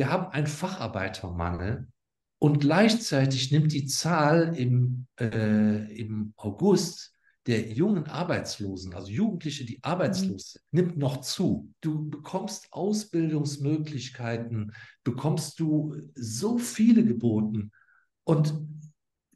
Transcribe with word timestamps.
wir 0.00 0.10
haben 0.10 0.32
einen 0.32 0.46
Facharbeitermangel 0.46 1.86
und 2.38 2.60
gleichzeitig 2.60 3.52
nimmt 3.52 3.74
die 3.74 3.84
Zahl 3.84 4.56
im, 4.56 5.06
äh, 5.20 5.94
im 5.94 6.32
August 6.38 7.14
der 7.46 7.70
jungen 7.70 8.06
Arbeitslosen, 8.06 8.94
also 8.94 9.08
Jugendliche, 9.08 9.66
die 9.66 9.84
arbeitslos 9.84 10.52
sind, 10.52 10.64
nimmt 10.70 10.96
noch 10.96 11.20
zu. 11.20 11.70
Du 11.82 12.08
bekommst 12.08 12.72
Ausbildungsmöglichkeiten, 12.72 14.72
bekommst 15.04 15.60
du 15.60 15.94
so 16.14 16.56
viele 16.56 17.04
geboten 17.04 17.70
und 18.24 18.54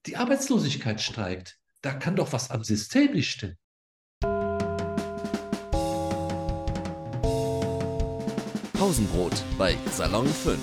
die 0.07 0.17
Arbeitslosigkeit 0.17 1.03
steigt. 1.03 1.59
Da 1.83 1.93
kann 1.93 2.17
doch 2.17 2.33
was 2.33 2.51
am 2.51 2.65
System 2.65 3.13
nicht 3.13 3.31
stimmen. 3.31 3.59
Pausenbrot 8.85 9.43
bei 9.57 9.75
Salon 9.93 10.27
5. 10.27 10.59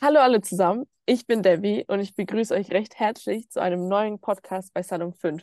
Hallo 0.00 0.20
alle 0.20 0.42
zusammen, 0.42 0.86
ich 1.06 1.26
bin 1.26 1.42
Debbie 1.42 1.84
und 1.88 1.98
ich 1.98 2.14
begrüße 2.14 2.54
euch 2.54 2.70
recht 2.70 2.96
herzlich 3.00 3.50
zu 3.50 3.60
einem 3.60 3.88
neuen 3.88 4.20
Podcast 4.20 4.72
bei 4.72 4.84
Salon 4.84 5.12
5. 5.12 5.42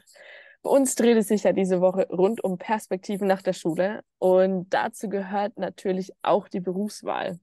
Bei 0.64 0.70
uns 0.70 0.96
dreht 0.96 1.18
es 1.18 1.28
sich 1.28 1.44
ja 1.44 1.52
diese 1.52 1.82
Woche 1.82 2.08
rund 2.10 2.42
um 2.42 2.58
Perspektiven 2.58 3.28
nach 3.28 3.42
der 3.42 3.52
Schule 3.52 4.00
und 4.18 4.70
dazu 4.70 5.10
gehört 5.10 5.58
natürlich 5.58 6.14
auch 6.22 6.48
die 6.48 6.62
Berufswahl. 6.62 7.38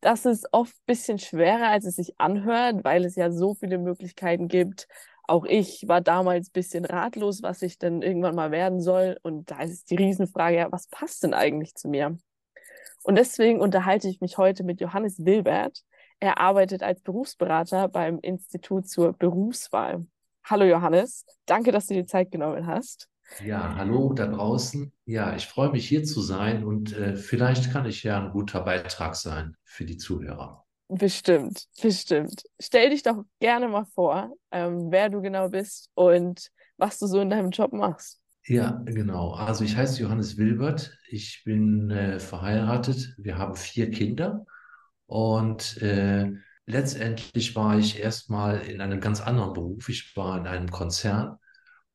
Das 0.00 0.24
ist 0.24 0.48
oft 0.52 0.72
ein 0.72 0.86
bisschen 0.86 1.18
schwerer, 1.18 1.68
als 1.68 1.84
es 1.84 1.96
sich 1.96 2.18
anhört, 2.18 2.84
weil 2.84 3.04
es 3.04 3.16
ja 3.16 3.30
so 3.30 3.52
viele 3.52 3.76
Möglichkeiten 3.76 4.48
gibt, 4.48 4.88
auch 5.28 5.44
ich 5.44 5.84
war 5.86 6.00
damals 6.00 6.48
ein 6.48 6.52
bisschen 6.52 6.84
ratlos, 6.84 7.42
was 7.42 7.62
ich 7.62 7.78
denn 7.78 8.02
irgendwann 8.02 8.34
mal 8.34 8.50
werden 8.50 8.80
soll. 8.80 9.18
Und 9.22 9.50
da 9.50 9.60
ist 9.60 9.90
die 9.90 9.96
Riesenfrage, 9.96 10.56
ja, 10.56 10.72
was 10.72 10.88
passt 10.88 11.22
denn 11.22 11.34
eigentlich 11.34 11.74
zu 11.74 11.88
mir? 11.88 12.16
Und 13.02 13.16
deswegen 13.16 13.60
unterhalte 13.60 14.08
ich 14.08 14.20
mich 14.20 14.38
heute 14.38 14.64
mit 14.64 14.80
Johannes 14.80 15.24
Wilbert. 15.24 15.82
Er 16.20 16.38
arbeitet 16.38 16.82
als 16.82 17.00
Berufsberater 17.02 17.88
beim 17.88 18.18
Institut 18.20 18.88
zur 18.88 19.12
Berufswahl. 19.12 20.06
Hallo 20.44 20.64
Johannes, 20.64 21.26
danke, 21.46 21.72
dass 21.72 21.86
du 21.86 21.94
dir 21.94 22.06
Zeit 22.06 22.30
genommen 22.30 22.66
hast. 22.66 23.08
Ja, 23.44 23.76
hallo 23.76 24.14
da 24.14 24.26
draußen. 24.26 24.90
Ja, 25.04 25.36
ich 25.36 25.46
freue 25.46 25.70
mich 25.70 25.86
hier 25.86 26.04
zu 26.04 26.22
sein 26.22 26.64
und 26.64 26.96
äh, 26.96 27.14
vielleicht 27.14 27.70
kann 27.70 27.84
ich 27.84 28.02
ja 28.02 28.18
ein 28.18 28.32
guter 28.32 28.62
Beitrag 28.62 29.14
sein 29.14 29.54
für 29.64 29.84
die 29.84 29.98
Zuhörer. 29.98 30.64
Bestimmt, 30.88 31.66
bestimmt. 31.82 32.42
Stell 32.58 32.90
dich 32.90 33.02
doch 33.02 33.24
gerne 33.40 33.68
mal 33.68 33.84
vor, 33.84 34.32
ähm, 34.50 34.90
wer 34.90 35.10
du 35.10 35.20
genau 35.20 35.50
bist 35.50 35.90
und 35.94 36.50
was 36.78 36.98
du 36.98 37.06
so 37.06 37.20
in 37.20 37.28
deinem 37.28 37.50
Job 37.50 37.72
machst. 37.74 38.20
Ja, 38.46 38.82
genau. 38.86 39.32
Also 39.32 39.64
ich 39.64 39.76
heiße 39.76 40.00
Johannes 40.02 40.38
Wilbert. 40.38 40.96
Ich 41.10 41.42
bin 41.44 41.90
äh, 41.90 42.18
verheiratet. 42.18 43.14
Wir 43.18 43.36
haben 43.36 43.54
vier 43.56 43.90
Kinder 43.90 44.46
und 45.06 45.76
äh, 45.82 46.30
letztendlich 46.64 47.54
war 47.54 47.78
ich 47.78 48.00
erstmal 48.00 48.60
in 48.62 48.80
einem 48.80 49.00
ganz 49.00 49.20
anderen 49.20 49.52
Beruf. 49.52 49.90
Ich 49.90 50.16
war 50.16 50.38
in 50.38 50.46
einem 50.46 50.70
Konzern 50.70 51.36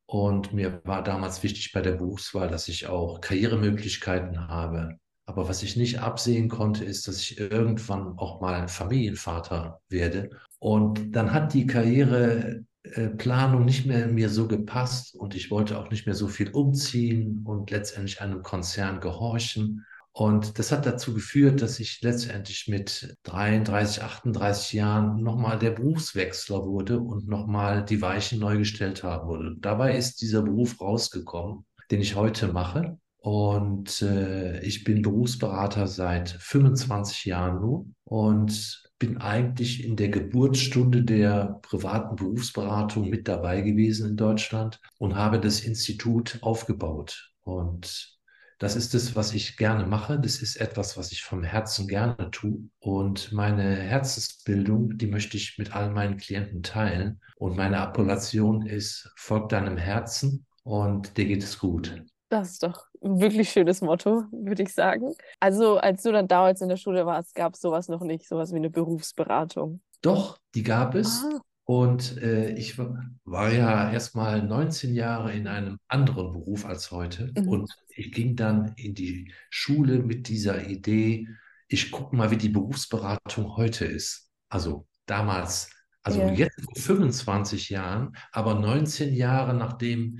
und 0.06 0.54
mir 0.54 0.82
war 0.86 1.04
damals 1.04 1.42
wichtig 1.42 1.72
bei 1.72 1.82
der 1.82 1.94
Berufswahl, 1.94 2.50
dass 2.50 2.68
ich 2.68 2.88
auch 2.88 3.22
Karrieremöglichkeiten 3.22 4.48
habe. 4.48 5.00
Aber 5.26 5.48
was 5.48 5.64
ich 5.64 5.78
nicht 5.78 6.00
absehen 6.00 6.50
konnte, 6.50 6.84
ist, 6.84 7.08
dass 7.08 7.20
ich 7.20 7.40
irgendwann 7.40 8.18
auch 8.18 8.42
mal 8.42 8.56
ein 8.56 8.68
Familienvater 8.68 9.80
werde. 9.88 10.32
Und 10.60 11.16
dann 11.16 11.32
hat 11.32 11.54
die 11.54 11.66
Karriereplanung 11.66 13.64
nicht 13.64 13.86
mehr 13.86 14.08
mir 14.08 14.30
so 14.30 14.48
gepasst 14.48 15.16
und 15.16 15.36
ich 15.36 15.50
wollte 15.50 15.80
auch 15.80 15.90
nicht 15.90 16.06
mehr 16.06 16.16
so 16.16 16.28
viel 16.28 16.50
umziehen 16.50 17.42
und 17.46 17.72
letztendlich 17.72 18.20
einem 18.22 18.44
Konzern 18.44 19.00
gehorchen. 19.00 19.86
Und 20.16 20.60
das 20.60 20.72
hat 20.72 20.86
dazu 20.86 21.14
geführt, 21.14 21.62
dass 21.62 21.80
ich 21.80 22.02
letztendlich 22.02 22.68
mit 22.68 23.18
33, 23.24 24.04
38 24.04 24.74
Jahren 24.74 25.24
nochmal 25.24 25.58
der 25.58 25.72
Berufswechsler 25.72 26.66
wurde 26.66 27.00
und 27.00 27.28
nochmal 27.28 27.84
die 27.84 28.02
Weichen 28.02 28.40
neu 28.40 28.58
gestellt 28.60 29.04
haben 29.04 29.28
wurde. 29.28 29.56
Dabei 29.60 29.98
ist 29.98 30.22
dieser 30.22 30.44
Beruf 30.44 30.80
rausgekommen, 30.80 31.66
den 31.90 32.02
ich 32.02 32.16
heute 32.16 32.54
mache. 32.54 33.00
Und 33.24 34.02
äh, 34.02 34.60
ich 34.64 34.84
bin 34.84 35.02
Berufsberater 35.02 35.88
seit 35.88 36.30
25 36.30 37.24
Jahren 37.24 37.62
nun 37.62 37.96
und 38.04 38.84
bin 39.00 39.18
eigentlich 39.18 39.86
in 39.86 39.96
der 39.96 40.10
Geburtsstunde 40.10 41.04
der 41.04 41.58
privaten 41.62 42.18
Berufsberatung 42.18 43.10
mit 43.10 43.30
dabei 43.30 43.62
gewesen 43.62 44.10
in 44.10 44.18
Deutschland 44.18 44.82
und 44.98 45.16
habe 45.16 45.40
das 45.40 45.62
Institut 45.62 46.38
aufgebaut. 46.42 47.32
Und 47.44 48.20
das 48.60 48.76
ist 48.76 48.94
es, 48.94 49.16
was 49.16 49.34
ich 49.34 49.56
gerne 49.56 49.86
mache. 49.86 50.20
Das 50.20 50.42
ist 50.42 50.58
etwas, 50.58 50.98
was 50.98 51.14
ich 51.14 51.24
vom 51.24 51.44
Herzen 51.44 51.88
gerne 51.88 52.30
tue. 52.30 52.68
Und 52.80 53.32
meine 53.32 53.74
Herzensbildung, 53.74 54.98
die 54.98 55.08
möchte 55.08 55.38
ich 55.38 55.58
mit 55.58 55.74
all 55.74 55.92
meinen 55.92 56.18
Klienten 56.18 56.62
teilen. 56.62 57.22
Und 57.38 57.56
meine 57.56 57.78
Appellation 57.78 58.66
ist, 58.66 59.14
folg 59.16 59.48
deinem 59.48 59.78
Herzen 59.78 60.46
und 60.64 61.16
dir 61.16 61.24
geht 61.24 61.44
es 61.44 61.58
gut. 61.58 62.04
Das 62.28 62.52
ist 62.52 62.64
doch 62.64 62.88
ein 63.04 63.20
wirklich 63.20 63.50
schönes 63.50 63.82
Motto, 63.82 64.24
würde 64.32 64.64
ich 64.64 64.74
sagen. 64.74 65.14
Also, 65.40 65.78
als 65.78 66.04
du 66.04 66.12
dann 66.12 66.28
damals 66.28 66.62
in 66.62 66.70
der 66.70 66.78
Schule 66.78 67.06
warst, 67.06 67.36
gab 67.36 67.54
es 67.54 67.62
sowas 67.62 67.88
noch 67.90 68.02
nicht, 68.02 68.28
sowas 68.28 68.52
wie 68.52 68.58
eine 68.58 68.70
Berufsberatung. 68.70 69.82
Doch, 70.02 70.40
die 70.56 70.64
gab 70.64 70.96
es. 70.96 71.24
Ah. 71.24 71.40
Und 71.66 72.18
äh, 72.18 72.52
ich 72.56 72.78
war 72.78 73.52
ja 73.52 73.92
erst 73.92 74.16
mal 74.16 74.42
19 74.42 74.94
Jahre 74.94 75.32
in 75.32 75.48
einem 75.48 75.80
anderen 75.88 76.34
Beruf 76.34 76.66
als 76.66 76.92
heute. 76.92 77.32
Mhm. 77.38 77.48
Und 77.48 77.72
ich 77.96 78.12
ging 78.12 78.36
dann 78.36 78.74
in 78.76 78.94
die 78.94 79.32
Schule 79.50 80.00
mit 80.00 80.28
dieser 80.28 80.68
Idee, 80.68 81.28
ich 81.70 81.92
gucke 81.92 82.16
mal, 82.16 82.32
wie 82.32 82.38
die 82.38 82.50
Berufsberatung 82.50 83.56
heute 83.56 83.86
ist. 83.86 84.30
Also 84.50 84.88
damals, 85.06 85.70
also 86.04 86.20
ja. 86.20 86.32
jetzt 86.34 86.62
vor 86.62 86.76
25 86.76 87.70
Jahren, 87.70 88.16
aber 88.34 88.56
19 88.56 89.14
Jahre 89.14 89.54
nachdem 89.54 90.20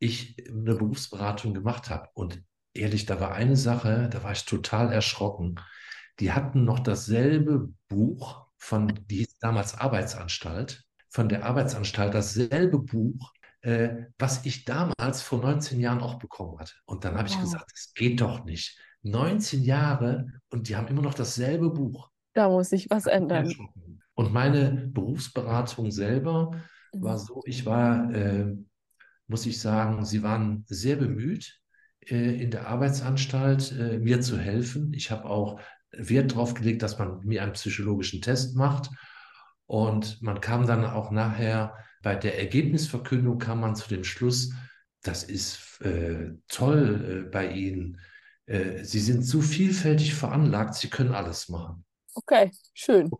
ich 0.00 0.36
eine 0.48 0.74
Berufsberatung 0.74 1.54
gemacht 1.54 1.90
habe. 1.90 2.08
Und 2.14 2.42
ehrlich, 2.74 3.06
da 3.06 3.20
war 3.20 3.32
eine 3.32 3.56
Sache, 3.56 4.08
da 4.10 4.24
war 4.24 4.32
ich 4.32 4.44
total 4.44 4.92
erschrocken. 4.92 5.60
Die 6.18 6.32
hatten 6.32 6.64
noch 6.64 6.80
dasselbe 6.80 7.68
Buch 7.88 8.46
von, 8.56 8.92
die 9.08 9.18
hieß 9.18 9.38
damals 9.38 9.78
Arbeitsanstalt, 9.78 10.84
von 11.08 11.28
der 11.28 11.44
Arbeitsanstalt, 11.44 12.14
dasselbe 12.14 12.78
Buch, 12.78 13.32
äh, 13.62 14.06
was 14.18 14.44
ich 14.46 14.64
damals 14.64 15.22
vor 15.22 15.40
19 15.40 15.80
Jahren 15.80 16.00
auch 16.00 16.18
bekommen 16.18 16.58
hatte. 16.58 16.74
Und 16.86 17.04
dann 17.04 17.16
habe 17.16 17.28
ich 17.28 17.34
wow. 17.34 17.42
gesagt, 17.42 17.70
das 17.72 17.92
geht 17.94 18.20
doch 18.20 18.44
nicht. 18.44 18.78
19 19.02 19.62
Jahre 19.62 20.26
und 20.50 20.68
die 20.68 20.76
haben 20.76 20.88
immer 20.88 21.02
noch 21.02 21.14
dasselbe 21.14 21.70
Buch. 21.70 22.10
Da 22.34 22.48
muss 22.48 22.70
sich 22.70 22.88
was 22.90 23.06
ändern. 23.06 23.52
Und 24.14 24.32
meine 24.32 24.88
Berufsberatung 24.92 25.90
selber 25.90 26.52
war 26.92 27.14
mhm. 27.14 27.18
so, 27.18 27.42
ich 27.44 27.64
war 27.64 28.12
äh, 28.14 28.56
muss 29.30 29.46
ich 29.46 29.60
sagen, 29.60 30.04
sie 30.04 30.22
waren 30.22 30.64
sehr 30.68 30.96
bemüht, 30.96 31.60
äh, 32.06 32.42
in 32.42 32.50
der 32.50 32.66
Arbeitsanstalt 32.66 33.72
äh, 33.72 33.98
mir 33.98 34.20
zu 34.20 34.38
helfen. 34.38 34.92
Ich 34.92 35.10
habe 35.10 35.24
auch 35.24 35.60
Wert 35.92 36.32
darauf 36.32 36.54
gelegt, 36.54 36.82
dass 36.82 36.98
man 36.98 37.20
mir 37.24 37.42
einen 37.42 37.52
psychologischen 37.52 38.20
Test 38.20 38.56
macht. 38.56 38.90
Und 39.66 40.20
man 40.20 40.40
kam 40.40 40.66
dann 40.66 40.84
auch 40.84 41.10
nachher 41.10 41.74
bei 42.02 42.16
der 42.16 42.38
Ergebnisverkündung 42.38 43.38
kam 43.38 43.60
man 43.60 43.76
zu 43.76 43.88
dem 43.88 44.04
Schluss, 44.04 44.52
das 45.02 45.22
ist 45.22 45.80
äh, 45.80 46.32
toll 46.48 47.24
äh, 47.26 47.30
bei 47.30 47.52
Ihnen. 47.52 48.00
Äh, 48.46 48.84
Sie 48.84 49.00
sind 49.00 49.22
so 49.22 49.40
vielfältig 49.40 50.14
veranlagt, 50.14 50.74
Sie 50.74 50.88
können 50.88 51.14
alles 51.14 51.48
machen. 51.48 51.84
Okay, 52.14 52.50
schön. 52.74 53.10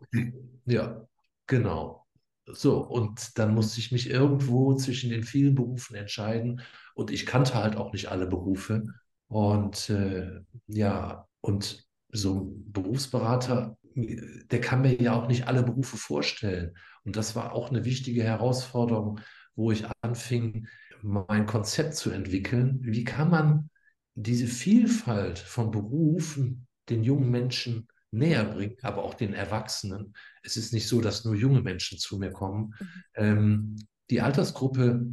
Ja, 0.65 1.07
genau. 1.47 2.00
So, 2.45 2.79
und 2.81 3.37
dann 3.37 3.53
musste 3.53 3.79
ich 3.79 3.91
mich 3.91 4.09
irgendwo 4.09 4.73
zwischen 4.75 5.09
den 5.09 5.23
vielen 5.23 5.55
Berufen 5.55 5.95
entscheiden. 5.95 6.61
Und 6.95 7.11
ich 7.11 7.25
kannte 7.25 7.55
halt 7.55 7.75
auch 7.75 7.93
nicht 7.93 8.09
alle 8.09 8.27
Berufe. 8.27 8.83
Und 9.27 9.89
äh, 9.89 10.41
ja, 10.67 11.27
und 11.41 11.87
so 12.11 12.41
ein 12.41 12.71
Berufsberater, 12.71 13.77
der 13.95 14.61
kann 14.61 14.81
mir 14.81 15.01
ja 15.01 15.13
auch 15.13 15.27
nicht 15.27 15.47
alle 15.47 15.63
Berufe 15.63 15.97
vorstellen. 15.97 16.75
Und 17.03 17.15
das 17.15 17.35
war 17.35 17.53
auch 17.53 17.69
eine 17.69 17.85
wichtige 17.85 18.23
Herausforderung, 18.23 19.19
wo 19.55 19.71
ich 19.71 19.85
anfing, 20.01 20.67
mein 21.01 21.45
Konzept 21.45 21.95
zu 21.95 22.11
entwickeln. 22.11 22.79
Wie 22.81 23.03
kann 23.03 23.29
man 23.29 23.69
diese 24.15 24.47
Vielfalt 24.47 25.39
von 25.39 25.71
Berufen 25.71 26.67
den 26.89 27.03
jungen 27.03 27.29
Menschen 27.31 27.87
näher 28.11 28.45
bringen, 28.45 28.77
aber 28.81 29.03
auch 29.03 29.13
den 29.13 29.33
Erwachsenen. 29.33 30.13
Es 30.43 30.57
ist 30.57 30.73
nicht 30.73 30.87
so, 30.87 31.01
dass 31.01 31.25
nur 31.25 31.35
junge 31.35 31.61
Menschen 31.61 31.97
zu 31.97 32.17
mir 32.17 32.31
kommen. 32.31 32.75
Mhm. 32.79 32.87
Ähm, 33.15 33.75
die 34.09 34.21
Altersgruppe 34.21 35.05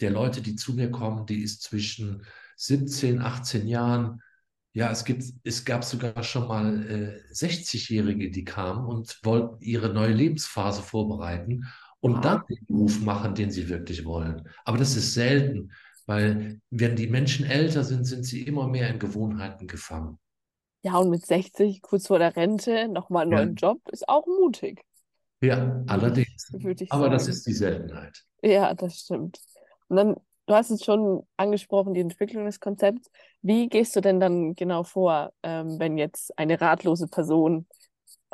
der 0.00 0.10
Leute, 0.10 0.40
die 0.40 0.56
zu 0.56 0.74
mir 0.74 0.90
kommen, 0.90 1.26
die 1.26 1.42
ist 1.42 1.62
zwischen 1.62 2.24
17, 2.56 3.20
18 3.20 3.68
Jahren. 3.68 4.22
Ja, 4.72 4.90
es 4.90 5.04
gibt, 5.04 5.24
es 5.44 5.64
gab 5.64 5.84
sogar 5.84 6.22
schon 6.22 6.48
mal 6.48 6.86
äh, 6.90 7.32
60-Jährige, 7.32 8.30
die 8.30 8.44
kamen 8.44 8.86
und 8.86 9.18
wollten 9.22 9.60
ihre 9.60 9.92
neue 9.92 10.12
Lebensphase 10.12 10.82
vorbereiten 10.82 11.64
und 12.00 12.16
wow. 12.16 12.20
dann 12.20 12.42
den 12.48 12.64
Beruf 12.66 13.00
machen, 13.00 13.34
den 13.34 13.50
sie 13.50 13.68
wirklich 13.68 14.04
wollen. 14.04 14.48
Aber 14.64 14.78
das 14.78 14.96
ist 14.96 15.14
selten, 15.14 15.72
weil 16.06 16.60
wenn 16.70 16.96
die 16.96 17.08
Menschen 17.08 17.44
älter 17.44 17.84
sind, 17.84 18.04
sind 18.04 18.24
sie 18.24 18.42
immer 18.42 18.68
mehr 18.68 18.88
in 18.88 18.98
Gewohnheiten 18.98 19.66
gefangen. 19.66 20.18
Ja, 20.82 20.96
und 20.98 21.10
mit 21.10 21.24
60, 21.26 21.82
kurz 21.82 22.06
vor 22.08 22.18
der 22.18 22.34
Rente, 22.36 22.88
nochmal 22.88 23.22
einen 23.22 23.30
Ja, 23.30 23.48
neuen 23.52 23.54
Job, 23.54 23.80
ist 23.90 24.08
auch 24.08 24.26
mutig, 24.26 24.84
ja, 25.40 25.82
allerdings. 25.86 26.52
Aber 26.88 27.08
das 27.08 27.26
sagen. 27.26 27.28
ist 27.28 27.46
die 27.46 27.52
Seltenheit. 27.52 28.24
Ja, 28.42 28.74
das 28.74 29.00
stimmt. 29.00 29.40
Und 29.88 29.96
dann, 29.96 30.14
du 30.46 30.54
hast 30.54 30.70
es 30.70 30.84
schon 30.84 31.26
angesprochen, 31.36 31.94
die 31.94 32.00
Entwicklung 32.00 32.44
des 32.44 32.60
Konzepts. 32.60 33.10
Wie 33.42 33.68
gehst 33.68 33.96
du 33.96 34.00
denn 34.00 34.20
dann 34.20 34.54
genau 34.54 34.84
vor, 34.84 35.32
ähm, 35.42 35.78
wenn 35.78 35.98
jetzt 35.98 36.36
eine 36.38 36.60
ratlose 36.60 37.08
Person 37.08 37.66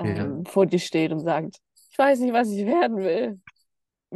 Ja, 0.02 0.28
ähm, 0.28 0.44
vor 0.46 0.66
dir 0.66 0.78
steht 0.80 1.12
und 1.12 1.20
sagt, 1.20 1.60
ich 1.90 1.98
weiß 1.98 2.20
nicht, 2.20 2.32
was 2.34 2.50
ich 2.50 2.66
werden 2.66 2.98
will? 2.98 3.40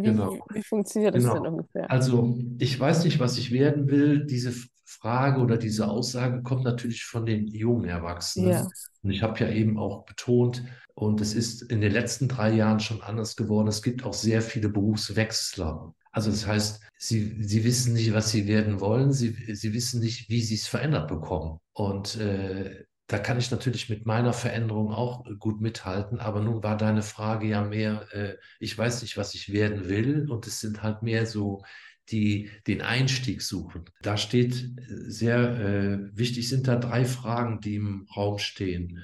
genau. 0.02 0.30
Wie, 0.30 0.44
wie 0.50 0.62
funktioniert 0.64 1.14
das 1.14 1.30
denn 1.30 1.46
Genau. 1.46 1.48
ungefähr? 1.48 1.88
Also, 1.88 2.38
ich 2.58 2.78
weiß 2.78 3.04
nicht, 3.04 3.18
was 3.20 3.38
ich 3.38 3.50
werden 3.52 3.88
will. 3.88 4.26
Diese 4.26 4.52
Frage 4.90 5.40
oder 5.40 5.58
diese 5.58 5.86
Aussage 5.86 6.42
kommt 6.42 6.64
natürlich 6.64 7.04
von 7.04 7.26
den 7.26 7.46
jungen 7.46 7.84
Erwachsenen. 7.84 8.50
Ja. 8.50 8.68
Und 9.02 9.10
ich 9.10 9.22
habe 9.22 9.38
ja 9.40 9.50
eben 9.50 9.78
auch 9.78 10.06
betont, 10.06 10.64
und 10.94 11.20
es 11.20 11.34
ist 11.34 11.62
in 11.62 11.80
den 11.80 11.92
letzten 11.92 12.26
drei 12.26 12.52
Jahren 12.52 12.80
schon 12.80 13.02
anders 13.02 13.36
geworden. 13.36 13.68
Es 13.68 13.82
gibt 13.82 14.02
auch 14.02 14.14
sehr 14.14 14.42
viele 14.42 14.68
Berufswechsler. 14.68 15.94
Also, 16.10 16.30
das 16.30 16.44
heißt, 16.44 16.80
sie, 16.96 17.36
sie 17.40 17.62
wissen 17.62 17.92
nicht, 17.92 18.12
was 18.14 18.32
sie 18.32 18.48
werden 18.48 18.80
wollen. 18.80 19.12
Sie, 19.12 19.36
sie 19.54 19.72
wissen 19.74 20.00
nicht, 20.00 20.28
wie 20.28 20.42
sie 20.42 20.56
es 20.56 20.66
verändert 20.66 21.06
bekommen. 21.06 21.60
Und 21.72 22.16
äh, 22.16 22.84
da 23.06 23.18
kann 23.18 23.38
ich 23.38 23.52
natürlich 23.52 23.88
mit 23.88 24.06
meiner 24.06 24.32
Veränderung 24.32 24.90
auch 24.90 25.24
gut 25.38 25.60
mithalten. 25.60 26.18
Aber 26.18 26.40
nun 26.40 26.64
war 26.64 26.76
deine 26.76 27.02
Frage 27.02 27.46
ja 27.46 27.62
mehr, 27.62 28.06
äh, 28.12 28.34
ich 28.58 28.76
weiß 28.76 29.02
nicht, 29.02 29.16
was 29.16 29.34
ich 29.34 29.52
werden 29.52 29.88
will. 29.88 30.28
Und 30.28 30.48
es 30.48 30.58
sind 30.58 30.82
halt 30.82 31.02
mehr 31.02 31.26
so, 31.26 31.62
die 32.10 32.50
den 32.66 32.82
Einstieg 32.82 33.42
suchen. 33.42 33.84
Da 34.02 34.16
steht 34.16 34.54
äh, 34.54 35.10
sehr 35.10 35.38
äh, 35.38 35.98
wichtig, 36.16 36.48
sind 36.48 36.68
da 36.68 36.76
drei 36.76 37.04
Fragen, 37.04 37.60
die 37.60 37.76
im 37.76 38.06
Raum 38.16 38.38
stehen. 38.38 39.02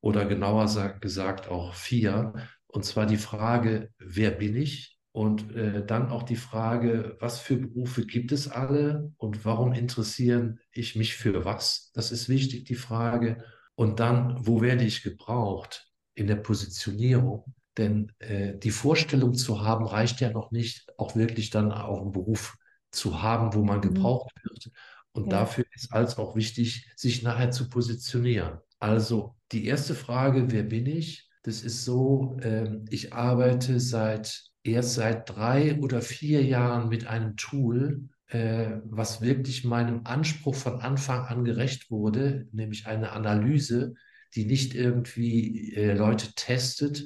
Oder 0.00 0.26
genauer 0.26 0.68
sagt, 0.68 1.00
gesagt 1.00 1.48
auch 1.48 1.74
vier. 1.74 2.34
Und 2.66 2.84
zwar 2.84 3.06
die 3.06 3.16
Frage, 3.16 3.90
wer 3.98 4.30
bin 4.30 4.56
ich? 4.56 4.98
Und 5.12 5.56
äh, 5.56 5.84
dann 5.84 6.10
auch 6.10 6.24
die 6.24 6.36
Frage, 6.36 7.16
was 7.20 7.40
für 7.40 7.56
Berufe 7.56 8.04
gibt 8.04 8.32
es 8.32 8.48
alle 8.48 9.14
und 9.16 9.46
warum 9.46 9.72
interessieren 9.72 10.60
ich 10.72 10.94
mich 10.94 11.14
für 11.16 11.46
was? 11.46 11.90
Das 11.94 12.12
ist 12.12 12.28
wichtig, 12.28 12.64
die 12.64 12.74
Frage. 12.74 13.42
Und 13.76 13.98
dann, 13.98 14.46
wo 14.46 14.60
werde 14.60 14.84
ich 14.84 15.02
gebraucht 15.02 15.90
in 16.14 16.26
der 16.26 16.36
Positionierung? 16.36 17.54
Denn 17.78 18.12
äh, 18.18 18.56
die 18.58 18.70
Vorstellung 18.70 19.34
zu 19.34 19.62
haben, 19.64 19.86
reicht 19.86 20.20
ja 20.20 20.30
noch 20.30 20.50
nicht, 20.50 20.86
auch 20.98 21.16
wirklich 21.16 21.50
dann 21.50 21.72
auch 21.72 22.02
einen 22.02 22.12
Beruf 22.12 22.56
zu 22.90 23.22
haben, 23.22 23.54
wo 23.54 23.62
man 23.64 23.80
Mhm. 23.82 23.82
gebraucht 23.82 24.32
wird. 24.44 24.70
Und 25.12 25.32
Ja. 25.32 25.32
dafür 25.32 25.64
ist 25.74 25.92
als 25.92 26.18
auch 26.18 26.36
wichtig, 26.36 26.90
sich 26.96 27.22
nachher 27.22 27.50
zu 27.50 27.68
positionieren. 27.68 28.58
Also 28.78 29.36
die 29.52 29.66
erste 29.66 29.94
Frage, 29.94 30.50
wer 30.52 30.62
bin 30.62 30.86
ich? 30.86 31.28
Das 31.42 31.62
ist 31.62 31.84
so, 31.84 32.36
ähm, 32.42 32.84
ich 32.90 33.12
arbeite 33.14 33.80
seit 33.80 34.42
erst 34.62 34.94
seit 34.94 35.30
drei 35.30 35.78
oder 35.80 36.02
vier 36.02 36.44
Jahren 36.44 36.88
mit 36.88 37.06
einem 37.06 37.36
Tool, 37.36 38.08
äh, 38.28 38.78
was 38.84 39.20
wirklich 39.20 39.64
meinem 39.64 40.00
Anspruch 40.04 40.54
von 40.56 40.80
Anfang 40.80 41.24
an 41.26 41.44
gerecht 41.44 41.90
wurde, 41.90 42.48
nämlich 42.52 42.86
eine 42.86 43.12
Analyse, 43.12 43.94
die 44.34 44.44
nicht 44.44 44.74
irgendwie 44.74 45.72
äh, 45.74 45.94
Leute 45.94 46.32
testet, 46.34 47.04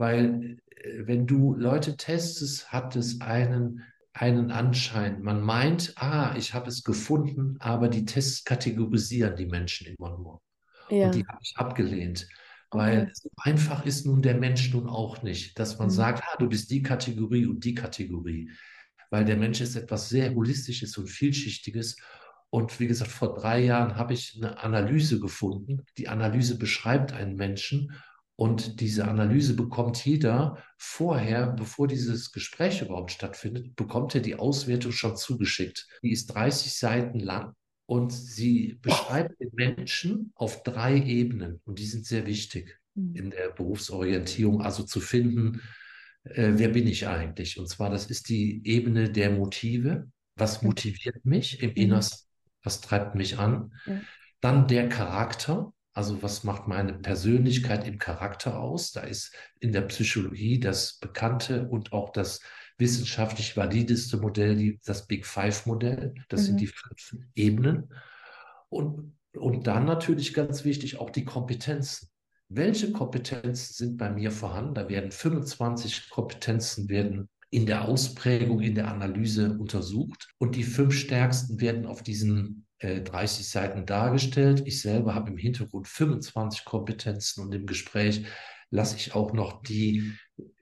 weil 0.00 0.58
äh, 0.70 1.06
wenn 1.06 1.28
du 1.28 1.54
Leute 1.56 1.96
testest, 1.98 2.72
hat 2.72 2.96
es 2.96 3.22
einen, 3.22 3.84
einen 4.14 4.52
Anschein. 4.52 5.22
Man 5.22 5.42
meint, 5.42 5.94
ah, 5.96 6.34
ich 6.36 6.54
habe 6.54 6.70
es 6.70 6.84
gefunden, 6.84 7.56
aber 7.60 7.88
die 7.88 8.06
Tests 8.06 8.44
kategorisieren 8.44 9.36
die 9.36 9.46
Menschen 9.46 9.88
immer 9.96 10.10
nur. 10.18 10.42
Und 11.00 11.14
Ja, 11.14 11.14
die 11.14 11.24
habe 11.26 11.38
ich 11.42 11.54
abgelehnt, 11.56 12.28
okay. 12.70 13.06
weil 13.06 13.10
so 13.14 13.30
einfach 13.38 13.86
ist 13.86 14.06
nun 14.06 14.22
der 14.22 14.36
Mensch 14.36 14.72
nun 14.72 14.88
auch 14.88 15.22
nicht, 15.22 15.58
dass 15.58 15.78
man 15.78 15.90
Mhm. 15.90 15.90
sagt, 15.90 16.22
ah, 16.24 16.36
du 16.38 16.48
bist 16.48 16.70
die 16.70 16.82
Kategorie 16.82 17.46
und 17.46 17.64
die 17.64 17.74
Kategorie, 17.74 18.50
weil 19.10 19.24
der 19.24 19.36
Mensch 19.36 19.60
ist 19.60 19.76
etwas 19.76 20.08
sehr 20.08 20.34
Holistisches 20.34 20.96
und 20.98 21.08
Vielschichtiges. 21.08 21.96
Und 22.50 22.80
wie 22.80 22.88
gesagt, 22.88 23.10
vor 23.10 23.34
drei 23.34 23.60
Jahren 23.64 23.96
habe 23.96 24.12
ich 24.14 24.36
eine 24.36 24.58
Analyse 24.62 25.20
gefunden. 25.20 25.84
Die 25.98 26.08
Analyse 26.08 26.58
beschreibt 26.58 27.12
einen 27.12 27.36
Menschen 27.36 27.92
und 28.40 28.80
diese 28.80 29.06
Analyse 29.06 29.54
bekommt 29.54 30.02
jeder 30.06 30.56
vorher, 30.78 31.48
bevor 31.48 31.86
dieses 31.88 32.32
Gespräch 32.32 32.80
überhaupt 32.80 33.10
stattfindet, 33.12 33.76
bekommt 33.76 34.14
er 34.14 34.22
die 34.22 34.36
Auswertung 34.36 34.92
schon 34.92 35.14
zugeschickt. 35.16 35.86
Die 36.02 36.10
ist 36.10 36.28
30 36.28 36.72
Seiten 36.74 37.20
lang 37.20 37.54
und 37.84 38.12
sie 38.12 38.78
beschreibt 38.80 39.38
den 39.40 39.50
Menschen 39.52 40.32
auf 40.34 40.62
drei 40.62 40.96
Ebenen 40.96 41.60
und 41.66 41.78
die 41.78 41.84
sind 41.86 42.06
sehr 42.06 42.26
wichtig 42.26 42.78
Mhm. 42.94 43.14
in 43.14 43.30
der 43.30 43.50
Berufsorientierung, 43.50 44.62
also 44.62 44.84
zu 44.84 45.00
finden, 45.00 45.60
äh, 46.24 46.52
wer 46.54 46.68
bin 46.70 46.86
ich 46.86 47.06
eigentlich? 47.06 47.58
Und 47.58 47.68
zwar, 47.68 47.90
das 47.90 48.06
ist 48.06 48.28
die 48.30 48.62
Ebene 48.64 49.10
der 49.10 49.30
Motive. 49.30 50.08
Was 50.36 50.62
motiviert 50.62 51.24
mich 51.26 51.62
im 51.62 51.70
Mhm. 51.70 51.76
Innersten? 51.76 52.26
Was 52.62 52.80
treibt 52.80 53.14
mich 53.14 53.38
an? 53.38 53.72
Dann 54.40 54.66
der 54.66 54.88
Charakter. 54.88 55.72
Also 55.92 56.22
was 56.22 56.44
macht 56.44 56.68
meine 56.68 56.94
Persönlichkeit 56.94 57.86
im 57.86 57.98
Charakter 57.98 58.60
aus? 58.60 58.92
Da 58.92 59.00
ist 59.00 59.34
in 59.58 59.72
der 59.72 59.82
Psychologie 59.82 60.60
das 60.60 60.98
bekannte 60.98 61.68
und 61.68 61.92
auch 61.92 62.10
das 62.10 62.40
wissenschaftlich 62.78 63.56
valideste 63.56 64.16
Modell, 64.16 64.56
die, 64.56 64.80
das 64.84 65.06
Big 65.06 65.26
Five-Modell. 65.26 66.14
Das 66.28 66.44
sind 66.44 66.54
Mhm. 66.54 66.58
die 66.58 66.66
fünf 66.68 67.16
Ebenen. 67.34 67.92
Und, 68.68 69.16
und 69.36 69.66
dann 69.66 69.84
natürlich 69.84 70.32
ganz 70.32 70.64
wichtig 70.64 70.98
auch 70.98 71.10
die 71.10 71.24
Kompetenzen. 71.24 72.08
Welche 72.48 72.92
Kompetenzen 72.92 73.74
sind 73.74 73.96
bei 73.96 74.10
mir 74.10 74.30
vorhanden? 74.30 74.74
Da 74.74 74.88
werden 74.88 75.10
25 75.10 76.08
Kompetenzen 76.08 76.88
werden 76.88 77.28
in 77.50 77.66
der 77.66 77.86
Ausprägung, 77.86 78.60
in 78.60 78.74
der 78.76 78.88
Analyse 78.88 79.56
untersucht 79.58 80.28
und 80.38 80.54
die 80.54 80.62
fünf 80.62 80.94
stärksten 80.94 81.60
werden 81.60 81.84
auf 81.84 82.02
diesen 82.02 82.66
äh, 82.80 83.00
30 83.00 83.48
Seiten 83.48 83.86
dargestellt. 83.86 84.62
Ich 84.66 84.80
selber 84.80 85.14
habe 85.14 85.30
im 85.30 85.38
Hintergrund 85.38 85.88
25 85.88 86.64
Kompetenzen 86.64 87.42
und 87.42 87.54
im 87.54 87.66
Gespräch 87.66 88.24
lasse 88.70 88.96
ich 88.96 89.14
auch 89.14 89.32
noch 89.32 89.62
die 89.62 90.12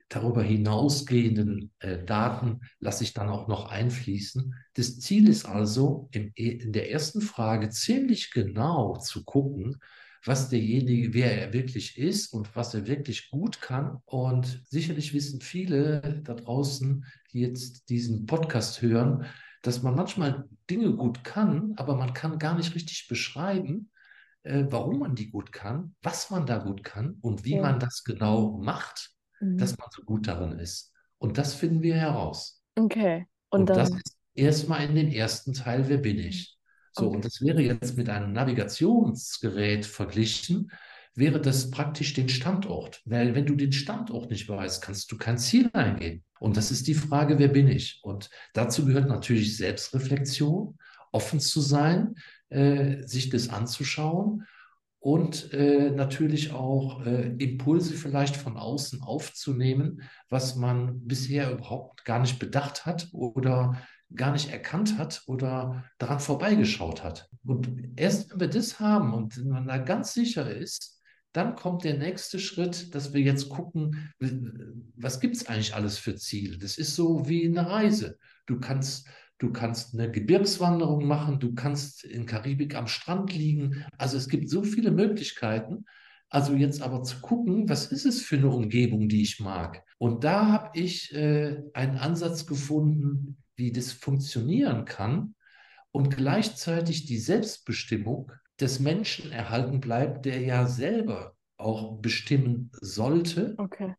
darüber 0.09 0.41
hinausgehenden 0.41 1.71
äh, 1.79 2.03
Daten 2.03 2.61
lasse 2.79 3.03
ich 3.03 3.13
dann 3.13 3.29
auch 3.29 3.47
noch 3.47 3.69
einfließen. 3.69 4.55
Das 4.73 4.99
Ziel 4.99 5.29
ist 5.29 5.45
also, 5.45 6.09
im, 6.11 6.31
in 6.33 6.73
der 6.73 6.91
ersten 6.91 7.21
Frage 7.21 7.69
ziemlich 7.69 8.31
genau 8.31 8.97
zu 8.97 9.23
gucken, 9.23 9.77
was 10.25 10.49
derjenige, 10.49 11.13
wer 11.13 11.39
er 11.39 11.53
wirklich 11.53 11.97
ist 11.97 12.33
und 12.33 12.55
was 12.55 12.73
er 12.73 12.87
wirklich 12.87 13.29
gut 13.29 13.61
kann. 13.61 14.01
Und 14.05 14.63
sicherlich 14.67 15.13
wissen 15.13 15.41
viele 15.41 16.21
da 16.23 16.33
draußen, 16.33 17.05
die 17.31 17.39
jetzt 17.41 17.89
diesen 17.89 18.25
Podcast 18.25 18.81
hören, 18.81 19.25
dass 19.61 19.81
man 19.83 19.95
manchmal 19.95 20.47
Dinge 20.69 20.93
gut 20.95 21.23
kann, 21.23 21.73
aber 21.77 21.95
man 21.95 22.13
kann 22.13 22.39
gar 22.39 22.55
nicht 22.55 22.75
richtig 22.75 23.07
beschreiben, 23.07 23.91
äh, 24.43 24.65
warum 24.69 24.99
man 24.99 25.15
die 25.15 25.29
gut 25.31 25.51
kann, 25.51 25.95
was 26.01 26.29
man 26.29 26.45
da 26.45 26.57
gut 26.59 26.83
kann 26.83 27.17
und 27.21 27.45
wie 27.45 27.55
Ja. 27.55 27.61
man 27.61 27.79
das 27.79 28.03
genau 28.03 28.57
macht, 28.59 29.11
Mhm. 29.41 29.57
dass 29.57 29.77
man 29.77 29.87
so 29.91 30.03
gut 30.03 30.27
darin 30.27 30.59
ist. 30.59 30.93
Und 31.17 31.37
das 31.37 31.53
finden 31.55 31.81
wir 31.81 31.95
heraus. 31.95 32.63
Okay. 32.77 33.27
Und 33.49 33.69
Und 33.69 33.75
das 33.75 33.89
dann, 33.89 33.97
ist 34.05 34.17
erstmal 34.33 34.85
in 34.85 34.95
den 34.95 35.11
ersten 35.11 35.53
Teil, 35.53 35.87
wer 35.89 35.97
bin 35.97 36.19
ich? 36.19 36.57
So, 36.91 37.07
Okay. 37.07 37.15
und 37.15 37.25
das 37.25 37.41
wäre 37.41 37.61
jetzt 37.61 37.97
mit 37.97 38.09
einem 38.09 38.33
Navigationsgerät 38.33 39.85
verglichen, 39.85 40.71
wäre 41.15 41.41
das 41.41 41.71
praktisch 41.71 42.13
den 42.13 42.29
Standort. 42.29 43.01
Weil 43.05 43.35
wenn 43.35 43.45
du 43.45 43.55
den 43.55 43.71
Standort 43.71 44.29
nicht 44.29 44.47
weißt, 44.47 44.81
kannst 44.81 45.11
du 45.11 45.17
kein 45.17 45.37
Ziel 45.37 45.69
eingehen. 45.73 46.23
Und 46.39 46.57
das 46.57 46.71
ist 46.71 46.87
die 46.87 46.93
Frage, 46.93 47.39
wer 47.39 47.49
bin 47.49 47.67
ich? 47.67 47.99
Und 48.03 48.29
dazu 48.53 48.85
gehört 48.85 49.07
natürlich 49.07 49.57
Selbstreflexion, 49.57 50.77
offen 51.11 51.39
zu 51.39 51.61
sein, 51.61 52.15
äh, 52.49 53.03
sich 53.03 53.29
das 53.29 53.49
anzuschauen 53.49 54.45
und 54.99 55.53
äh, 55.53 55.91
natürlich 55.91 56.51
auch 56.51 57.05
äh, 57.05 57.33
Impulse 57.37 57.93
vielleicht 57.93 58.35
von 58.35 58.57
außen 58.57 59.01
aufzunehmen, 59.01 60.01
was 60.29 60.55
man 60.55 61.07
bisher 61.07 61.51
überhaupt 61.51 62.05
gar 62.05 62.19
nicht 62.19 62.39
bedacht 62.39 62.85
hat 62.85 63.07
oder 63.11 63.81
gar 64.13 64.31
nicht 64.31 64.51
erkannt 64.51 64.97
hat 64.97 65.23
oder 65.27 65.85
daran 65.99 66.19
vorbeigeschaut 66.19 67.03
hat. 67.03 67.29
Und 67.45 67.93
erst 67.95 68.31
wenn 68.31 68.39
wir 68.39 68.47
das 68.47 68.79
haben 68.79 69.13
und 69.13 69.43
man 69.45 69.67
da 69.67 69.77
ganz 69.77 70.13
sicher 70.13 70.49
ist, 70.49 70.98
dann 71.39 71.55
kommt 71.55 71.85
der 71.85 71.97
nächste 71.97 72.37
Schritt, 72.37 72.93
dass 72.93 73.13
wir 73.13 73.21
jetzt 73.21 73.47
gucken, 73.47 74.11
was 74.97 75.21
gibt 75.21 75.37
es 75.37 75.47
eigentlich 75.47 75.73
alles 75.73 75.97
für 75.97 76.15
Ziele? 76.17 76.57
Das 76.57 76.77
ist 76.77 76.95
so 76.95 77.29
wie 77.29 77.45
eine 77.45 77.69
Reise. 77.69 78.17
Du 78.45 78.59
kannst 78.59 79.07
Du 79.41 79.53
kannst 79.53 79.93
eine 79.93 80.11
Gebirgswanderung 80.11 81.07
machen, 81.07 81.39
du 81.39 81.53
kannst 81.55 82.03
in 82.03 82.25
Karibik 82.25 82.75
am 82.75 82.87
Strand 82.87 83.33
liegen. 83.33 83.85
Also 83.97 84.17
es 84.17 84.27
gibt 84.27 84.49
so 84.49 84.63
viele 84.63 84.91
Möglichkeiten. 84.91 85.85
Also 86.29 86.55
jetzt 86.55 86.81
aber 86.81 87.03
zu 87.03 87.21
gucken, 87.21 87.69
was 87.69 87.85
ist 87.85 88.05
es 88.05 88.21
für 88.21 88.35
eine 88.35 88.49
Umgebung, 88.49 89.07
die 89.07 89.21
ich 89.21 89.39
mag? 89.39 89.81
Und 89.97 90.25
da 90.25 90.47
habe 90.47 90.77
ich 90.77 91.15
äh, 91.15 91.55
einen 91.73 91.95
Ansatz 91.95 92.47
gefunden, 92.47 93.37
wie 93.55 93.71
das 93.71 93.93
funktionieren 93.93 94.83
kann 94.83 95.35
und 95.91 96.13
gleichzeitig 96.13 97.05
die 97.05 97.17
Selbstbestimmung 97.17 98.33
des 98.61 98.79
Menschen 98.79 99.31
erhalten 99.31 99.79
bleibt, 99.79 100.25
der 100.25 100.41
ja 100.41 100.67
selber 100.67 101.35
auch 101.57 101.99
bestimmen 101.99 102.71
sollte, 102.81 103.55
Okay. 103.57 103.95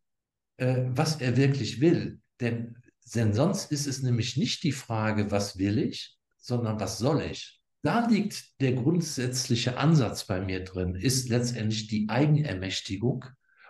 äh, 0.56 0.84
was 0.88 1.20
er 1.20 1.36
wirklich 1.36 1.80
will. 1.80 2.20
Denn, 2.40 2.76
denn 3.14 3.34
sonst 3.34 3.70
ist 3.72 3.86
es 3.86 4.02
nämlich 4.02 4.36
nicht 4.36 4.62
die 4.62 4.72
Frage, 4.72 5.30
was 5.30 5.58
will 5.58 5.78
ich, 5.78 6.16
sondern 6.38 6.80
was 6.80 6.98
soll 6.98 7.22
ich. 7.22 7.60
Da 7.82 8.06
liegt 8.06 8.60
der 8.60 8.72
grundsätzliche 8.72 9.78
Ansatz 9.78 10.26
bei 10.26 10.40
mir 10.40 10.64
drin, 10.64 10.94
ist 10.94 11.28
letztendlich 11.28 11.86
die 11.86 12.08
Eigenermächtigung 12.08 13.24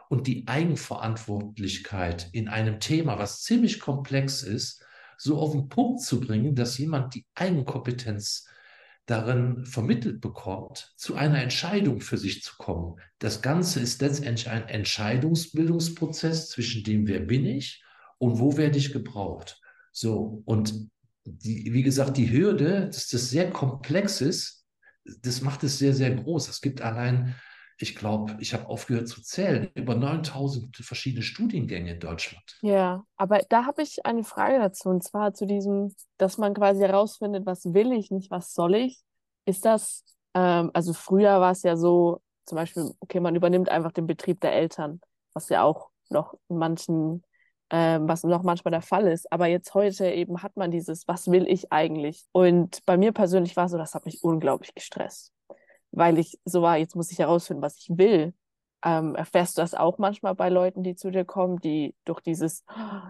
und 0.09 0.27
die 0.27 0.49
Eigenverantwortlichkeit 0.49 2.29
in 2.33 2.49
einem 2.49 2.81
Thema, 2.81 3.19
was 3.19 3.43
ziemlich 3.43 3.79
komplex 3.79 4.43
ist, 4.43 4.85
so 5.17 5.39
auf 5.39 5.53
den 5.53 5.69
Punkt 5.69 6.01
zu 6.03 6.21
bringen, 6.21 6.55
dass 6.55 6.79
jemand 6.79 7.15
die 7.15 7.27
Eigenkompetenz 7.35 8.49
darin 9.11 9.65
vermittelt 9.65 10.21
bekommt, 10.21 10.93
zu 10.97 11.17
einer 11.17 11.43
Entscheidung 11.43 12.01
für 12.01 12.17
sich 12.17 12.43
zu 12.43 12.55
kommen. 12.59 13.01
Das 13.19 13.43
Ganze 13.43 13.81
ist 13.81 14.01
letztendlich 14.01 14.49
ein 14.49 14.69
Entscheidungsbildungsprozess 14.69 16.51
zwischen 16.51 16.85
dem, 16.85 17.09
wer 17.09 17.21
bin 17.21 17.45
ich 17.45 17.83
und 18.19 18.39
wo 18.39 18.57
werde 18.57 18.79
ich 18.79 18.93
gebraucht. 18.93 19.61
So, 19.91 20.43
und 20.45 20.75
die, 21.25 21.73
wie 21.73 21.83
gesagt, 21.83 22.17
die 22.17 22.31
Hürde, 22.31 22.87
dass 22.87 23.09
das 23.09 23.31
sehr 23.31 23.51
komplex 23.51 24.21
ist, 24.21 24.65
das 25.23 25.41
macht 25.41 25.65
es 25.65 25.79
sehr, 25.79 25.93
sehr 25.93 26.15
groß. 26.15 26.49
Es 26.49 26.61
gibt 26.61 26.81
allein, 26.81 27.35
ich 27.81 27.97
glaube, 27.97 28.37
ich 28.41 28.53
habe 28.53 28.69
aufgehört 28.69 29.09
zu 29.09 29.23
zählen, 29.23 29.71
über 29.75 29.95
9000 29.95 30.77
verschiedene 30.77 31.23
Studiengänge 31.23 31.93
in 31.93 32.01
Deutschland. 32.01 32.59
Ja, 32.63 33.05
aber 33.17 33.41
da 33.49 33.65
habe 33.65 33.83
ich 33.83 34.05
eine 34.05 34.25
Frage 34.25 34.59
dazu, 34.59 34.91
und 34.91 35.03
zwar 35.03 35.33
zu 35.33 35.47
diesem, 35.47 35.95
dass 36.19 36.37
man 36.39 36.55
quasi 36.55 36.81
herausfindet, 36.81 37.47
was 37.47 37.73
will 37.73 37.93
ich, 37.93 38.11
nicht 38.11 38.31
was 38.31 38.53
soll 38.53 38.75
ich. 38.75 39.01
Ist 39.47 39.65
das, 39.65 40.05
ähm, 40.35 40.71
also 40.75 40.93
früher 40.93 41.41
war 41.41 41.53
es 41.53 41.63
ja 41.63 41.77
so, 41.77 42.21
zum 42.45 42.57
Beispiel, 42.57 42.91
okay, 43.01 43.21
man 43.21 43.35
übernimmt 43.35 43.69
einfach 43.69 43.93
den 43.93 44.07
Betrieb 44.07 44.41
der 44.41 44.53
Eltern, 44.53 45.01
was 45.33 45.49
ja 45.49 45.63
auch 45.63 45.91
noch 46.11 46.35
in 46.49 46.59
manchen, 46.59 47.23
ähm, 47.71 48.09
was 48.09 48.25
noch 48.25 48.43
manchmal 48.43 48.73
der 48.73 48.83
Fall 48.83 49.07
ist. 49.07 49.31
Aber 49.33 49.47
jetzt 49.47 49.73
heute 49.75 50.11
eben 50.11 50.43
hat 50.43 50.57
man 50.57 50.71
dieses, 50.71 51.09
was 51.09 51.29
will 51.29 51.47
ich 51.49 51.73
eigentlich? 51.73 52.27
Und 52.33 52.85
bei 52.85 52.97
mir 52.97 53.13
persönlich 53.13 53.57
war 53.57 53.67
es 53.67 53.73
so, 53.73 53.79
das 53.79 53.95
hat 53.95 54.05
mich 54.05 54.23
unglaublich 54.23 54.75
gestresst, 54.75 55.33
weil 55.93 56.19
ich 56.19 56.39
so 56.45 56.63
war, 56.63 56.77
jetzt 56.77 56.97
muss 56.97 57.11
ich 57.11 57.19
herausfinden, 57.19 57.63
was 57.63 57.77
ich 57.79 57.89
will. 57.91 58.35
Ähm, 58.83 59.15
erfährst 59.15 59.59
du 59.59 59.63
das 59.63 59.75
auch 59.75 59.99
manchmal 59.99 60.35
bei 60.35 60.49
Leuten, 60.49 60.83
die 60.83 60.95
zu 60.95 61.11
dir 61.11 61.25
kommen, 61.25 61.59
die 61.61 61.95
durch 62.05 62.21
dieses, 62.21 62.65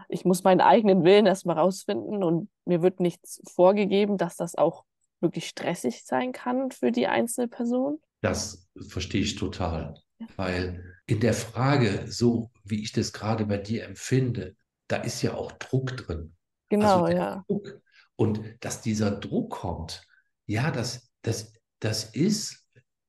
ich 0.09 0.25
muss 0.25 0.43
meinen 0.43 0.61
eigenen 0.61 1.05
Willen 1.05 1.27
erstmal 1.27 1.59
rausfinden 1.59 2.25
und 2.25 2.49
mir 2.65 2.83
wird 2.83 2.99
nichts 2.99 3.41
vorgegeben, 3.49 4.19
dass 4.19 4.37
das 4.37 4.57
auch 4.57 4.85
wirklich 5.21 5.47
stressig 5.47 6.05
sein 6.05 6.33
kann 6.33 6.71
für 6.73 6.91
die 6.91 7.07
einzelne 7.07 7.47
Person? 7.47 8.01
Das 8.21 8.69
verstehe 8.89 9.23
ich 9.23 9.37
total, 9.37 9.95
weil 10.37 10.85
in 11.07 11.21
der 11.21 11.35
Frage, 11.35 12.05
so 12.07 12.51
wie 12.65 12.83
ich 12.83 12.93
das 12.93 13.13
gerade 13.13 13.47
bei 13.47 13.59
dir 13.59 13.85
empfinde, 13.85 14.57
da 14.89 14.97
ist 14.97 15.23
ja 15.23 15.35
auch 15.35 15.53
Druck 15.53 15.97
drin. 15.97 16.35
Genau, 16.69 17.07
der 17.07 17.17
ja. 17.17 17.45
Druck. 17.47 17.81
Und 18.17 18.41
dass 18.61 18.83
dieser 18.83 19.13
Druck 19.13 19.51
kommt, 19.51 20.07
ja, 20.47 20.71
das, 20.71 21.11
das, 21.23 21.53
das 21.79 22.05
ist, 22.05 22.60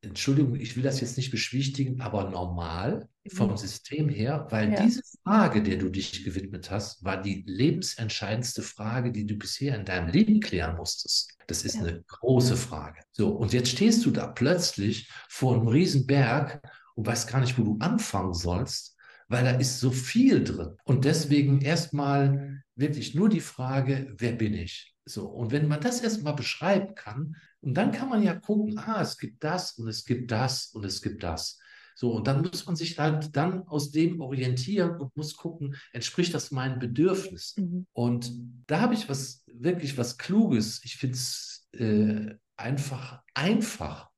Entschuldigung, 0.01 0.55
ich 0.55 0.75
will 0.75 0.83
das 0.83 0.99
jetzt 0.99 1.17
nicht 1.17 1.29
beschwichtigen, 1.31 2.01
aber 2.01 2.29
normal 2.29 3.07
vom 3.27 3.51
Mhm. 3.51 3.57
System 3.57 4.09
her, 4.09 4.47
weil 4.49 4.71
Ja. 4.71 4.77
diese 4.83 5.03
Frage, 5.23 5.61
der 5.61 5.77
du 5.77 5.89
dich 5.89 6.23
gewidmet 6.23 6.71
hast, 6.71 7.03
war 7.03 7.21
die 7.21 7.43
lebensentscheidendste 7.45 8.63
Frage, 8.63 9.11
die 9.11 9.27
du 9.27 9.35
bisher 9.35 9.75
in 9.77 9.85
deinem 9.85 10.09
Leben 10.09 10.39
klären 10.39 10.75
musstest. 10.75 11.37
Das 11.47 11.63
ist 11.63 11.75
Ja. 11.75 11.81
eine 11.81 12.03
große 12.07 12.57
Frage. 12.57 12.99
So, 13.11 13.29
und 13.29 13.53
jetzt 13.53 13.69
stehst 13.69 14.03
du 14.05 14.11
da 14.11 14.25
plötzlich 14.27 15.07
vor 15.29 15.55
einem 15.55 15.67
Riesenberg 15.67 16.61
und 16.95 17.05
weißt 17.05 17.29
gar 17.29 17.39
nicht, 17.39 17.57
wo 17.59 17.63
du 17.63 17.77
anfangen 17.79 18.33
sollst, 18.33 18.95
weil 19.27 19.43
da 19.43 19.51
ist 19.51 19.79
so 19.79 19.91
viel 19.91 20.43
drin. 20.43 20.75
Und 20.83 21.05
deswegen 21.05 21.61
erstmal 21.61 22.63
wirklich 22.75 23.13
nur 23.13 23.29
die 23.29 23.39
Frage, 23.39 24.13
wer 24.17 24.31
bin 24.33 24.53
ich? 24.55 24.95
So, 25.05 25.27
und 25.27 25.51
wenn 25.51 25.67
man 25.67 25.79
das 25.81 26.01
erstmal 26.01 26.35
beschreiben 26.35 26.95
kann, 26.95 27.35
und 27.61 27.75
dann 27.75 27.91
kann 27.91 28.09
man 28.09 28.23
ja 28.23 28.35
gucken, 28.35 28.77
ah, 28.77 29.01
es 29.01 29.17
gibt 29.17 29.43
das 29.43 29.73
und 29.73 29.87
es 29.87 30.05
gibt 30.05 30.31
das 30.31 30.67
und 30.73 30.83
es 30.83 31.01
gibt 31.01 31.23
das. 31.23 31.59
So, 31.95 32.13
und 32.13 32.25
dann 32.25 32.41
muss 32.41 32.65
man 32.65 32.75
sich 32.75 32.97
halt 32.97 33.35
dann 33.35 33.67
aus 33.67 33.91
dem 33.91 34.21
orientieren 34.21 34.99
und 34.99 35.15
muss 35.15 35.35
gucken, 35.35 35.75
entspricht 35.93 36.33
das 36.33 36.51
meinen 36.51 36.79
Bedürfnissen? 36.79 37.63
Mhm. 37.63 37.87
Und 37.93 38.31
da 38.65 38.81
habe 38.81 38.93
ich 38.93 39.07
was, 39.07 39.43
wirklich 39.45 39.97
was 39.97 40.17
Kluges. 40.17 40.81
Ich 40.83 40.97
finde 40.97 41.15
es 41.15 41.69
äh, 41.73 42.33
einfach, 42.57 43.21
einfach 43.33 44.09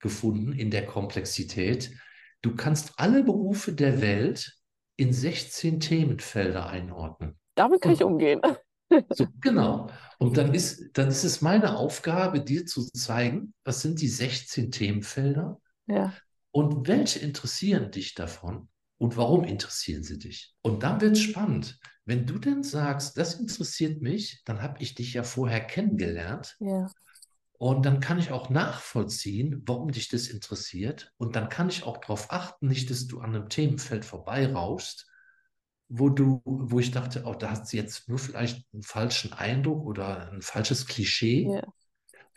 gefunden 0.00 0.52
in 0.52 0.70
der 0.70 0.86
Komplexität. 0.86 1.92
Du 2.42 2.56
kannst 2.56 2.94
alle 2.96 3.22
Berufe 3.22 3.72
der 3.72 4.00
Welt 4.00 4.56
in 4.96 5.12
16 5.12 5.78
Themenfelder 5.78 6.68
einordnen. 6.68 7.38
Damit 7.54 7.82
kann 7.82 7.92
ich 7.92 8.02
umgehen. 8.02 8.40
So, 9.10 9.26
genau. 9.40 9.90
Und 10.18 10.36
dann 10.36 10.54
ist, 10.54 10.90
dann 10.94 11.08
ist 11.08 11.24
es 11.24 11.40
meine 11.40 11.76
Aufgabe, 11.76 12.40
dir 12.42 12.66
zu 12.66 12.84
zeigen, 12.92 13.54
was 13.64 13.80
sind 13.82 14.00
die 14.00 14.08
16 14.08 14.70
Themenfelder 14.70 15.60
Ja. 15.86 16.12
und 16.50 16.88
welche 16.88 17.18
interessieren 17.20 17.90
dich 17.90 18.14
davon 18.14 18.68
und 18.98 19.16
warum 19.16 19.44
interessieren 19.44 20.02
sie 20.02 20.18
dich? 20.18 20.54
Und 20.62 20.82
dann 20.82 21.00
wird 21.00 21.12
es 21.12 21.22
spannend. 21.22 21.78
Wenn 22.04 22.26
du 22.26 22.38
denn 22.38 22.62
sagst, 22.62 23.16
das 23.16 23.34
interessiert 23.34 24.02
mich, 24.02 24.42
dann 24.44 24.62
habe 24.62 24.82
ich 24.82 24.94
dich 24.94 25.14
ja 25.14 25.22
vorher 25.22 25.60
kennengelernt 25.60 26.56
Ja. 26.60 26.90
und 27.52 27.84
dann 27.86 28.00
kann 28.00 28.18
ich 28.18 28.32
auch 28.32 28.50
nachvollziehen, 28.50 29.62
warum 29.66 29.92
dich 29.92 30.08
das 30.08 30.28
interessiert. 30.28 31.12
Und 31.18 31.36
dann 31.36 31.48
kann 31.48 31.68
ich 31.68 31.84
auch 31.84 31.98
darauf 31.98 32.30
achten, 32.32 32.68
nicht, 32.68 32.90
dass 32.90 33.06
du 33.06 33.20
an 33.20 33.34
einem 33.34 33.48
Themenfeld 33.48 34.04
vorbeirauschst, 34.04 35.06
wo 35.90 36.08
du, 36.08 36.40
wo 36.44 36.78
ich 36.78 36.92
dachte, 36.92 37.24
oh, 37.26 37.34
da 37.34 37.50
hast 37.50 37.72
du 37.72 37.76
jetzt 37.76 38.08
nur 38.08 38.18
vielleicht 38.18 38.64
einen 38.72 38.82
falschen 38.82 39.32
Eindruck 39.32 39.84
oder 39.84 40.30
ein 40.30 40.40
falsches 40.40 40.86
Klischee. 40.86 41.48
Ja. 41.52 41.62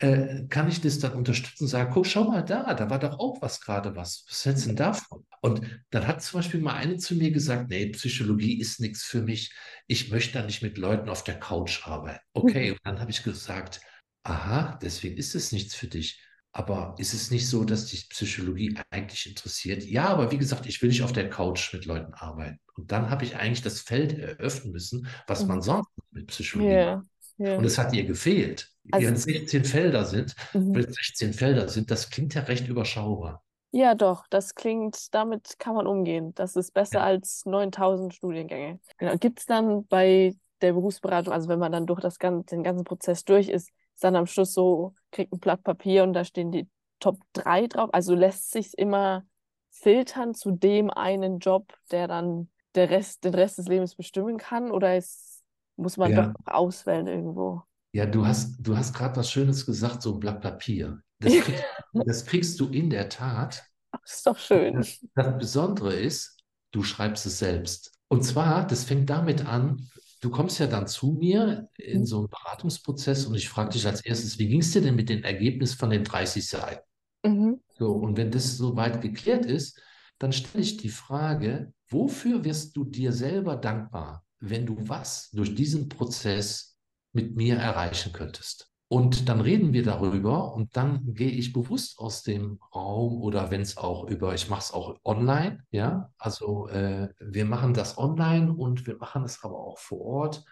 Äh, 0.00 0.48
kann 0.48 0.68
ich 0.68 0.80
das 0.80 0.98
dann 0.98 1.12
unterstützen 1.12 1.64
und 1.64 1.68
sagen, 1.68 1.92
guck, 1.94 2.04
schau 2.04 2.24
mal 2.24 2.42
da, 2.42 2.74
da 2.74 2.90
war 2.90 2.98
doch 2.98 3.20
auch 3.20 3.40
was 3.40 3.60
gerade 3.60 3.94
was. 3.94 4.26
Was 4.28 4.44
hältst 4.44 4.64
du 4.64 4.70
denn 4.70 4.76
davon? 4.76 5.24
Und 5.40 5.60
dann 5.90 6.08
hat 6.08 6.20
zum 6.20 6.40
Beispiel 6.40 6.60
mal 6.60 6.74
eine 6.74 6.96
zu 6.96 7.14
mir 7.14 7.30
gesagt, 7.30 7.70
nee, 7.70 7.86
Psychologie 7.90 8.58
ist 8.58 8.80
nichts 8.80 9.04
für 9.04 9.22
mich. 9.22 9.54
Ich 9.86 10.10
möchte 10.10 10.32
da 10.36 10.44
nicht 10.44 10.62
mit 10.62 10.76
Leuten 10.76 11.08
auf 11.08 11.22
der 11.22 11.38
Couch 11.38 11.86
arbeiten. 11.86 12.24
Okay, 12.32 12.70
und 12.72 12.80
dann 12.82 12.98
habe 12.98 13.12
ich 13.12 13.22
gesagt, 13.22 13.80
aha, 14.24 14.80
deswegen 14.82 15.16
ist 15.16 15.36
es 15.36 15.52
nichts 15.52 15.76
für 15.76 15.86
dich. 15.86 16.20
Aber 16.56 16.94
ist 16.98 17.14
es 17.14 17.32
nicht 17.32 17.48
so, 17.48 17.64
dass 17.64 17.86
dich 17.86 18.08
Psychologie 18.10 18.78
eigentlich 18.90 19.26
interessiert? 19.28 19.82
Ja, 19.82 20.06
aber 20.06 20.30
wie 20.30 20.38
gesagt, 20.38 20.66
ich 20.66 20.80
will 20.80 20.88
nicht 20.88 21.02
auf 21.02 21.12
der 21.12 21.28
Couch 21.28 21.74
mit 21.74 21.84
Leuten 21.84 22.14
arbeiten. 22.14 22.60
Und 22.76 22.92
dann 22.92 23.10
habe 23.10 23.24
ich 23.24 23.34
eigentlich 23.36 23.62
das 23.62 23.80
Feld 23.80 24.16
eröffnen 24.16 24.72
müssen, 24.72 25.08
was 25.26 25.44
man 25.46 25.58
Mhm. 25.58 25.62
sonst 25.62 25.88
mit 26.12 26.28
Psychologie 26.28 26.70
Ja. 26.70 26.96
macht. 26.96 27.06
Ja. 27.38 27.56
Und 27.58 27.64
es 27.64 27.76
hat 27.76 27.92
ihr 27.92 28.04
gefehlt. 28.04 28.70
Also- 28.92 29.02
Während 29.04 29.18
16 29.18 29.64
Felder 29.64 30.04
sind, 30.04 30.36
Mhm. 30.52 30.74
wenn 30.76 30.84
es 30.84 30.94
16 30.94 31.32
Felder 31.32 31.68
sind, 31.68 31.90
das 31.90 32.08
klingt 32.10 32.34
ja 32.34 32.42
recht 32.42 32.68
überschaubar. 32.68 33.42
Ja, 33.72 33.96
doch, 33.96 34.24
das 34.30 34.54
klingt, 34.54 35.12
damit 35.12 35.58
kann 35.58 35.74
man 35.74 35.88
umgehen. 35.88 36.32
Das 36.36 36.54
ist 36.54 36.72
besser 36.72 36.98
Ja. 37.00 37.04
als 37.04 37.44
9000 37.46 38.14
Studiengänge. 38.14 38.78
Genau. 38.98 39.16
Gibt 39.18 39.40
es 39.40 39.46
dann 39.46 39.84
bei 39.88 40.36
der 40.60 40.72
Berufsberatung, 40.74 41.32
also 41.32 41.48
wenn 41.48 41.58
man 41.58 41.72
dann 41.72 41.84
durch 41.86 41.98
das 42.00 42.20
ganze, 42.20 42.54
den 42.54 42.62
ganzen 42.62 42.84
Prozess 42.84 43.24
durch 43.24 43.48
ist, 43.48 43.70
ist 43.94 44.04
dann 44.04 44.16
am 44.16 44.26
Schluss 44.26 44.52
so, 44.54 44.94
kriegt 45.10 45.32
ein 45.32 45.40
Blatt 45.40 45.62
Papier 45.62 46.02
und 46.02 46.12
da 46.12 46.24
stehen 46.24 46.50
die 46.52 46.68
Top 47.00 47.20
3 47.32 47.66
drauf? 47.66 47.90
Also 47.92 48.14
lässt 48.14 48.50
sich 48.52 48.76
immer 48.78 49.24
filtern 49.70 50.34
zu 50.34 50.52
dem 50.52 50.90
einen 50.90 51.38
Job, 51.38 51.72
der 51.90 52.08
dann 52.08 52.50
der 52.74 52.90
Rest, 52.90 53.24
den 53.24 53.34
Rest 53.34 53.58
des 53.58 53.68
Lebens 53.68 53.94
bestimmen 53.94 54.38
kann? 54.38 54.70
Oder 54.70 54.96
ist, 54.96 55.42
muss 55.76 55.96
man 55.96 56.12
Ja. 56.12 56.32
doch 56.32 56.32
auswählen 56.46 57.06
irgendwo? 57.06 57.62
Ja, 57.92 58.06
du 58.06 58.26
hast, 58.26 58.56
du 58.58 58.76
hast 58.76 58.92
gerade 58.94 59.16
was 59.16 59.30
Schönes 59.30 59.64
gesagt, 59.66 60.02
so 60.02 60.14
ein 60.14 60.20
Blatt 60.20 60.40
Papier. 60.40 61.00
Das 61.20 61.32
kriegst, 61.38 61.64
das 61.92 62.26
kriegst 62.26 62.60
du 62.60 62.68
in 62.68 62.90
der 62.90 63.08
Tat. 63.08 63.64
Das 63.90 64.14
ist 64.16 64.26
doch 64.26 64.38
schön. 64.38 64.74
Das, 64.76 65.00
das 65.14 65.38
Besondere 65.38 65.94
ist, 65.94 66.36
du 66.72 66.82
schreibst 66.82 67.26
es 67.26 67.38
selbst. 67.38 67.92
Und 68.08 68.22
zwar, 68.24 68.66
das 68.66 68.84
fängt 68.84 69.08
damit 69.10 69.46
an, 69.46 69.88
du 70.24 70.30
kommst 70.30 70.58
ja 70.58 70.66
dann 70.66 70.86
zu 70.86 71.12
mir 71.12 71.68
in 71.76 72.06
so 72.06 72.18
einen 72.20 72.28
Beratungsprozess 72.28 73.26
und 73.26 73.34
ich 73.34 73.48
frage 73.48 73.70
dich 73.70 73.86
als 73.86 74.00
erstes, 74.04 74.38
wie 74.38 74.48
ging 74.48 74.60
es 74.60 74.72
dir 74.72 74.80
denn 74.80 74.96
mit 74.96 75.10
dem 75.10 75.22
Ergebnis 75.22 75.74
von 75.74 75.90
den 75.90 76.02
30 76.02 76.48
Seiten? 76.48 76.82
Mhm. 77.24 77.60
So, 77.78 77.92
und 77.92 78.16
wenn 78.16 78.30
das 78.30 78.56
soweit 78.56 79.02
geklärt 79.02 79.44
ist, 79.46 79.80
dann 80.18 80.32
stelle 80.32 80.64
ich 80.64 80.78
die 80.78 80.88
Frage, 80.88 81.72
wofür 81.88 82.44
wirst 82.44 82.76
du 82.76 82.84
dir 82.84 83.12
selber 83.12 83.56
dankbar, 83.56 84.24
wenn 84.40 84.64
du 84.64 84.76
was 84.88 85.30
durch 85.32 85.54
diesen 85.54 85.88
Prozess 85.88 86.78
mit 87.12 87.36
mir 87.36 87.56
erreichen 87.56 88.12
könntest? 88.12 88.70
Und 88.94 89.28
dann 89.28 89.40
reden 89.40 89.72
wir 89.72 89.82
darüber 89.82 90.54
und 90.54 90.76
dann 90.76 91.14
gehe 91.14 91.30
ich 91.30 91.52
bewusst 91.52 91.98
aus 91.98 92.22
dem 92.22 92.60
Raum 92.72 93.22
oder 93.22 93.50
wenn 93.50 93.60
es 93.60 93.76
auch 93.76 94.08
über, 94.08 94.34
ich 94.34 94.48
mache 94.48 94.60
es 94.60 94.70
auch 94.70 95.00
online, 95.02 95.64
ja, 95.72 96.12
also 96.16 96.68
äh, 96.68 97.08
wir 97.18 97.44
machen 97.44 97.74
das 97.74 97.98
online 97.98 98.52
und 98.52 98.86
wir 98.86 98.96
machen 98.98 99.24
es 99.24 99.42
aber 99.42 99.58
auch 99.58 99.78
vor 99.78 100.00
Ort. 100.00 100.44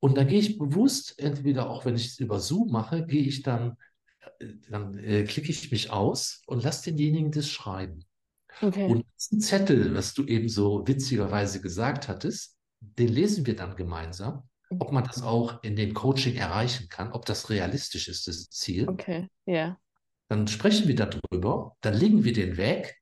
Und 0.00 0.16
dann 0.16 0.26
gehe 0.26 0.40
ich 0.40 0.58
bewusst, 0.58 1.20
entweder 1.20 1.70
auch 1.70 1.84
wenn 1.84 1.94
ich 1.94 2.06
es 2.06 2.18
über 2.18 2.40
Zoom 2.40 2.72
mache, 2.72 3.06
gehe 3.06 3.22
ich 3.22 3.42
dann 3.42 3.76
dann 4.68 4.98
äh, 4.98 5.22
klicke 5.22 5.50
ich 5.50 5.70
mich 5.70 5.92
aus 5.92 6.42
und 6.48 6.64
lasse 6.64 6.90
denjenigen 6.90 7.30
das 7.30 7.48
schreiben. 7.48 8.04
Okay. 8.60 8.90
Und 8.90 9.06
diesen 9.16 9.40
Zettel, 9.40 9.94
was 9.94 10.14
du 10.14 10.24
eben 10.24 10.48
so 10.48 10.84
witzigerweise 10.84 11.60
gesagt 11.60 12.08
hattest, 12.08 12.58
den 12.80 13.08
lesen 13.08 13.46
wir 13.46 13.54
dann 13.54 13.76
gemeinsam, 13.76 14.48
ob 14.78 14.92
man 14.92 15.04
das 15.04 15.22
auch 15.22 15.62
in 15.62 15.76
dem 15.76 15.94
Coaching 15.94 16.36
erreichen 16.36 16.88
kann, 16.88 17.12
ob 17.12 17.26
das 17.26 17.50
realistisch 17.50 18.08
ist, 18.08 18.26
das 18.28 18.50
Ziel. 18.50 18.86
Okay, 18.88 19.28
ja. 19.46 19.78
Dann 20.28 20.48
sprechen 20.48 20.88
wir 20.88 20.96
darüber, 20.96 21.76
dann 21.80 21.94
legen 21.94 22.24
wir 22.24 22.32
den 22.32 22.56
weg 22.56 23.00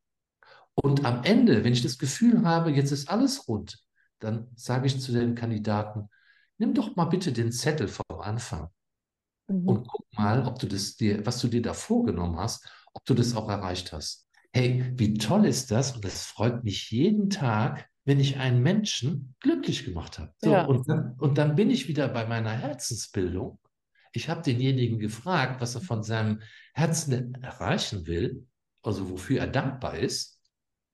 und 0.74 1.04
am 1.04 1.24
Ende, 1.24 1.64
wenn 1.64 1.72
ich 1.72 1.82
das 1.82 1.98
Gefühl 1.98 2.44
habe, 2.44 2.70
jetzt 2.72 2.92
ist 2.92 3.08
alles 3.10 3.48
rund, 3.48 3.78
dann 4.18 4.48
sage 4.56 4.86
ich 4.86 5.00
zu 5.00 5.12
den 5.12 5.34
Kandidaten, 5.34 6.08
nimm 6.58 6.74
doch 6.74 6.96
mal 6.96 7.06
bitte 7.06 7.32
den 7.32 7.52
Zettel 7.52 7.88
vom 7.88 8.20
Anfang 8.20 8.68
Mhm. 9.48 9.68
und 9.68 9.88
guck 9.88 10.06
mal, 10.16 10.46
ob 10.46 10.58
du 10.58 10.66
das 10.68 10.96
dir, 10.96 11.24
was 11.26 11.40
du 11.40 11.48
dir 11.48 11.62
da 11.62 11.74
vorgenommen 11.74 12.38
hast, 12.38 12.68
ob 12.94 13.04
du 13.04 13.14
das 13.14 13.34
auch 13.36 13.48
erreicht 13.48 13.92
hast. 13.92 14.28
Hey, 14.52 14.92
wie 14.96 15.14
toll 15.14 15.46
ist 15.46 15.70
das? 15.70 15.96
Und 15.96 16.04
es 16.04 16.24
freut 16.26 16.64
mich 16.64 16.90
jeden 16.90 17.30
Tag, 17.30 17.88
wenn 18.04 18.18
ich 18.20 18.38
einen 18.38 18.62
Menschen 18.62 19.34
glücklich 19.40 19.84
gemacht 19.84 20.18
habe. 20.18 20.32
So, 20.38 20.50
Ja. 20.52 20.64
und, 20.64 20.88
dann, 20.88 21.14
und 21.18 21.38
dann 21.38 21.54
bin 21.54 21.70
ich 21.70 21.88
wieder 21.88 22.08
bei 22.08 22.26
meiner 22.26 22.50
Herzensbildung. 22.52 23.58
Ich 24.12 24.28
habe 24.28 24.42
denjenigen 24.42 24.98
gefragt, 24.98 25.60
was 25.60 25.74
er 25.74 25.80
von 25.80 26.02
seinem 26.02 26.40
Herzen 26.74 27.34
erreichen 27.42 28.06
will, 28.06 28.46
also 28.82 29.08
wofür 29.10 29.40
er 29.40 29.46
dankbar 29.46 29.98
ist. 29.98 30.38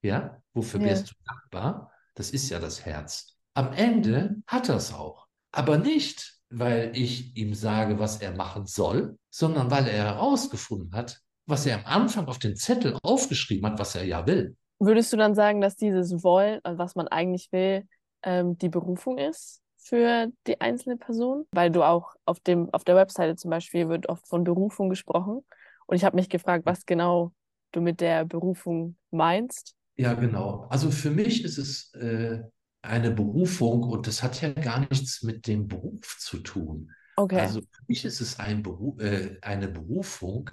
Ja, 0.03 0.41
wofür 0.55 0.81
Ja. 0.81 0.87
wärst 0.87 1.11
du 1.11 1.15
dankbar? 1.27 1.91
Das 2.15 2.31
ist 2.31 2.51
ja 2.51 2.61
das 2.61 2.85
Herz. 2.85 3.37
Am 3.55 3.73
Ende 3.73 4.37
hat 4.47 4.69
er 4.69 4.77
es 4.77 4.93
auch. 4.93 5.27
Aber 5.51 5.79
nicht, 5.79 6.35
weil 6.51 6.93
ich 6.95 7.37
ihm 7.37 7.55
sage, 7.55 7.99
was 7.99 8.21
er 8.21 8.33
machen 8.37 8.67
soll, 8.67 9.19
sondern 9.31 9.71
weil 9.71 9.87
er 9.89 10.05
herausgefunden 10.05 10.95
hat, 10.95 11.21
was 11.47 11.67
er 11.67 11.79
am 11.79 11.87
Anfang 11.87 12.27
auf 12.27 12.39
den 12.39 12.55
Zettel 12.57 12.97
aufgeschrieben 13.03 13.67
hat, 13.71 13.79
was 13.79 13.95
er 13.95 14.05
ja 14.05 14.27
will. 14.27 14.57
Würdest 14.79 15.13
du 15.13 15.17
dann 15.17 15.35
sagen, 15.35 15.61
dass 15.61 15.77
dieses 15.77 16.23
Wollen, 16.23 16.61
also 16.63 16.79
was 16.79 16.95
man 16.95 17.09
eigentlich 17.09 17.51
will, 17.53 17.87
ähm, 18.23 18.59
die 18.59 18.69
Berufung 18.69 19.19
ist 19.19 19.61
für 19.77 20.29
die 20.47 20.61
einzelne 20.61 20.97
Person? 20.97 21.47
Weil 21.51 21.71
du 21.71 21.83
auch 21.83 22.15
auf 22.25 22.41
dem, 22.41 22.73
auf 22.73 22.85
der 22.85 22.97
Webseite 22.97 23.37
zum 23.37 23.51
Beispiel 23.51 23.89
wird 23.89 24.09
oft 24.09 24.27
von 24.29 24.45
Berufung 24.45 24.89
gesprochen. 24.89 25.45
Und 25.87 25.97
ich 25.97 26.05
habe 26.05 26.17
mich 26.17 26.29
gefragt, 26.29 26.67
was 26.67 26.87
genau 26.87 27.33
du 27.73 27.81
mit 27.81 28.01
der 28.01 28.25
Berufung 28.25 28.97
meinst. 29.11 29.75
Ja, 29.97 30.15
genau. 30.15 30.67
Also 30.71 30.91
für 30.91 31.11
mich 31.11 31.45
ist 31.45 31.59
es 31.59 31.93
äh, 31.95 32.41
eine 32.83 33.11
Berufung 33.11 33.83
und 33.83 34.07
das 34.07 34.23
hat 34.23 34.41
ja 34.41 34.53
gar 34.53 34.81
nichts 34.81 35.23
mit 35.23 35.47
dem 35.47 35.67
Beruf 35.67 36.19
zu 36.19 36.39
tun. 36.39 36.91
Okay. 37.17 37.41
Also 37.41 37.61
für 37.61 37.83
mich 37.89 38.05
ist 38.05 38.21
es 38.21 38.39
ein 38.39 38.63
Beru 38.63 38.97
äh, 39.01 39.39
eine 39.43 39.67
Berufung, 39.67 40.51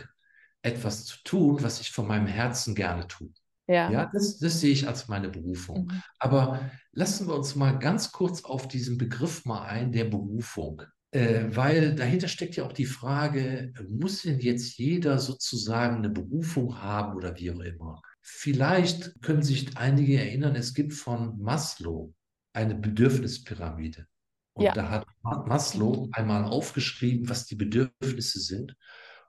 etwas 0.64 1.06
zu 1.06 1.18
tun, 1.24 1.62
was 1.62 1.80
ich 1.80 1.92
von 1.92 2.08
meinem 2.08 2.26
Herzen 2.26 2.74
gerne 2.74 3.08
tue. 3.08 3.30
Ja. 3.68 3.92
Ja, 3.92 4.10
das, 4.12 4.38
das 4.38 4.60
sehe 4.60 4.72
ich 4.72 4.88
als 4.88 5.08
meine 5.08 5.30
Berufung. 5.30 5.86
Mhm. 5.86 6.02
Aber 6.20 6.72
lassen 6.92 7.28
wir 7.28 7.36
uns 7.36 7.56
mal 7.56 7.78
ganz 7.80 8.12
kurz 8.12 8.44
auf 8.44 8.68
diesen 8.68 8.98
Begriff 8.98 9.46
mal 9.46 9.66
ein, 9.66 9.92
der 9.92 10.06
Berufung. 10.06 10.82
Äh, 11.12 11.56
weil 11.56 11.96
dahinter 11.96 12.28
steckt 12.28 12.58
ja 12.58 12.66
auch 12.66 12.74
die 12.74 12.86
Frage, 12.86 13.74
muss 13.88 14.24
denn 14.24 14.40
jetzt 14.40 14.78
jeder 14.78 15.18
sozusagen 15.20 15.98
eine 15.98 16.10
Berufung 16.10 16.82
haben 16.82 17.16
oder 17.16 17.38
wie 17.38 17.52
auch 17.52 17.62
immer? 17.62 18.02
Vielleicht 18.22 19.22
können 19.22 19.42
sich 19.42 19.78
einige 19.78 20.20
erinnern, 20.20 20.56
es 20.56 20.74
gibt 20.74 20.94
von 20.94 21.40
Maslow 21.40 22.14
eine 22.54 22.76
Bedürfnispyramide. 22.76 24.08
Und 24.54 24.66
Ja. 24.66 24.74
da 24.74 24.90
hat 24.90 25.08
Maslow 25.22 26.10
einmal 26.12 26.44
aufgeschrieben, 26.44 27.30
was 27.30 27.46
die 27.46 27.56
Bedürfnisse 27.56 28.40
sind. 28.40 28.76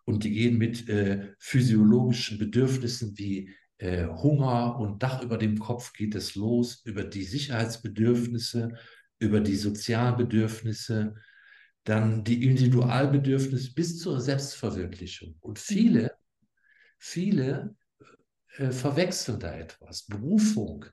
Und 0.05 0.25
die 0.25 0.31
gehen 0.31 0.57
mit 0.57 0.88
äh, 0.88 1.35
physiologischen 1.38 2.38
Bedürfnissen 2.38 3.16
wie 3.19 3.55
äh, 3.78 4.06
Hunger 4.06 4.78
und 4.78 5.02
Dach 5.02 5.23
über 5.23 5.38
dem 5.38 5.59
Kopf 5.59 5.92
geht 5.92 6.14
es 6.14 6.35
los, 6.35 6.83
über 6.85 7.04
die 7.04 7.25
Sicherheitsbedürfnisse, 7.25 8.75
über 9.19 9.41
die 9.41 9.56
Sozialbedürfnisse, 9.56 11.15
dann 11.84 12.25
die 12.25 12.45
Individualbedürfnisse 12.45 13.75
bis 13.75 13.99
zur 13.99 14.21
Selbstverwirklichung. 14.21 15.36
Und 15.41 15.58
viele, 15.58 16.12
viele 16.99 17.76
äh, 18.56 18.71
verwechseln 18.71 19.41
da 19.41 19.54
etwas. 19.54 20.02
Berufung 20.02 20.86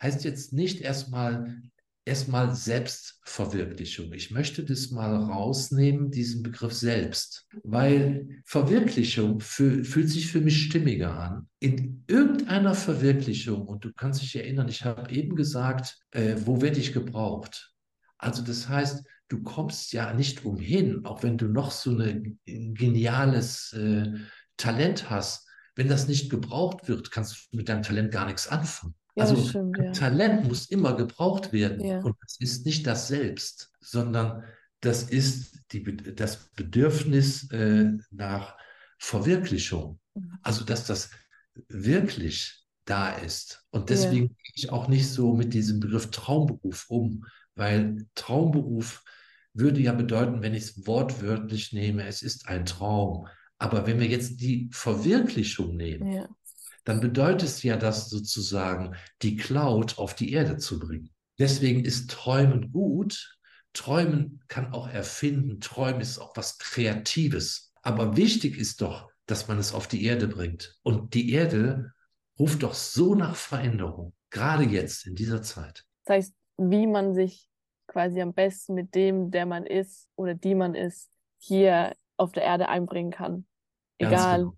heißt 0.00 0.24
jetzt 0.24 0.52
nicht 0.52 0.80
erstmal 0.82 1.60
erstmal 2.06 2.54
Selbstverwirklichung. 2.54 4.12
Ich 4.12 4.30
möchte 4.30 4.64
das 4.64 4.90
mal 4.90 5.14
rausnehmen, 5.14 6.10
diesen 6.10 6.42
Begriff 6.42 6.72
selbst, 6.72 7.46
weil 7.64 8.28
Verwirklichung 8.44 9.40
fü 9.40 9.84
fühlt 9.84 10.08
sich 10.08 10.28
für 10.28 10.40
mich 10.40 10.62
stimmiger 10.62 11.18
an. 11.18 11.48
In 11.58 12.04
irgendeiner 12.06 12.74
Verwirklichung, 12.74 13.66
und 13.66 13.84
du 13.84 13.92
kannst 13.92 14.22
dich 14.22 14.36
erinnern, 14.36 14.68
ich 14.68 14.84
habe 14.84 15.10
eben 15.12 15.34
gesagt, 15.34 15.98
äh, 16.12 16.36
wo 16.44 16.62
werde 16.62 16.78
ich 16.78 16.92
gebraucht? 16.92 17.74
Also 18.18 18.42
das 18.42 18.68
heißt, 18.68 19.04
du 19.28 19.42
kommst 19.42 19.92
ja 19.92 20.14
nicht 20.14 20.44
umhin, 20.44 21.04
auch 21.04 21.24
wenn 21.24 21.36
du 21.36 21.48
noch 21.48 21.72
so 21.72 21.98
ein 21.98 22.38
geniales 22.44 23.72
äh, 23.72 24.12
Talent 24.56 25.10
hast, 25.10 25.48
wenn 25.74 25.88
das 25.88 26.06
nicht 26.06 26.30
gebraucht 26.30 26.88
wird, 26.88 27.10
kannst 27.10 27.48
du 27.50 27.56
mit 27.56 27.68
deinem 27.68 27.82
Talent 27.82 28.12
gar 28.12 28.26
nichts 28.26 28.46
anfangen. 28.46 28.94
Ja, 29.16 29.24
also 29.24 29.42
stimmt, 29.42 29.78
ja. 29.78 29.92
Talent 29.92 30.46
muss 30.46 30.66
immer 30.66 30.94
gebraucht 30.94 31.52
werden. 31.52 31.84
Ja. 31.84 32.00
Und 32.00 32.16
das 32.22 32.36
ist 32.38 32.66
nicht 32.66 32.86
das 32.86 33.08
Selbst, 33.08 33.72
sondern 33.80 34.44
das 34.80 35.04
ist 35.04 35.58
die, 35.72 35.82
das 36.14 36.50
Bedürfnis 36.54 37.50
äh, 37.50 37.92
nach 38.10 38.56
Verwirklichung. 38.98 39.98
Mhm. 40.14 40.38
Also, 40.42 40.64
dass 40.64 40.86
das 40.86 41.10
wirklich 41.68 42.66
da 42.84 43.10
ist. 43.10 43.64
Und 43.70 43.90
deswegen 43.90 44.28
gehe 44.28 44.52
ich 44.54 44.70
auch 44.70 44.86
nicht 44.86 45.08
so 45.08 45.34
mit 45.34 45.54
diesem 45.54 45.80
Begriff 45.80 46.10
Traumberuf 46.10 46.84
um, 46.88 47.24
weil 47.54 48.06
Traumberuf 48.14 49.02
würde 49.54 49.80
ja 49.80 49.92
bedeuten, 49.92 50.42
wenn 50.42 50.54
ich 50.54 50.64
es 50.64 50.86
wortwörtlich 50.86 51.72
nehme, 51.72 52.06
es 52.06 52.22
ist 52.22 52.46
ein 52.48 52.66
Traum. 52.66 53.26
Aber 53.58 53.86
wenn 53.86 53.98
wir 53.98 54.06
jetzt 54.06 54.40
die 54.40 54.68
Verwirklichung 54.72 55.74
nehmen, 55.76 56.12
Ja. 56.12 56.28
Dann 56.86 57.00
bedeutet 57.00 57.48
es 57.48 57.62
ja, 57.64 57.76
das 57.76 58.08
sozusagen 58.08 58.94
die 59.20 59.36
Cloud 59.36 59.98
auf 59.98 60.14
die 60.14 60.32
Erde 60.32 60.56
zu 60.56 60.78
bringen. 60.78 61.10
Deswegen 61.36 61.84
ist 61.84 62.10
Träumen 62.10 62.70
gut. 62.70 63.36
Träumen 63.72 64.40
kann 64.46 64.72
auch 64.72 64.88
erfinden. 64.88 65.60
Träumen 65.60 66.00
ist 66.00 66.20
auch 66.20 66.36
was 66.36 66.58
Kreatives. 66.58 67.72
Aber 67.82 68.16
wichtig 68.16 68.56
ist 68.56 68.82
doch, 68.82 69.10
dass 69.26 69.48
man 69.48 69.58
es 69.58 69.74
auf 69.74 69.88
die 69.88 70.04
Erde 70.04 70.28
bringt. 70.28 70.78
Und 70.84 71.14
die 71.14 71.32
Erde 71.32 71.92
ruft 72.38 72.62
doch 72.62 72.74
so 72.74 73.16
nach 73.16 73.34
Veränderung, 73.34 74.12
gerade 74.30 74.62
jetzt 74.62 75.06
in 75.06 75.16
dieser 75.16 75.42
Zeit. 75.42 75.84
Das 76.04 76.16
heißt, 76.16 76.34
wie 76.58 76.86
man 76.86 77.14
sich 77.14 77.48
quasi 77.88 78.20
am 78.20 78.32
besten 78.32 78.74
mit 78.74 78.94
dem, 78.94 79.32
der 79.32 79.46
man 79.46 79.66
ist 79.66 80.08
oder 80.14 80.34
die 80.34 80.54
man 80.54 80.76
ist, 80.76 81.10
hier 81.38 81.96
auf 82.16 82.30
der 82.30 82.44
Erde 82.44 82.68
einbringen 82.68 83.10
kann. 83.10 83.44
Egal, 83.98 84.38
genau. 84.38 84.56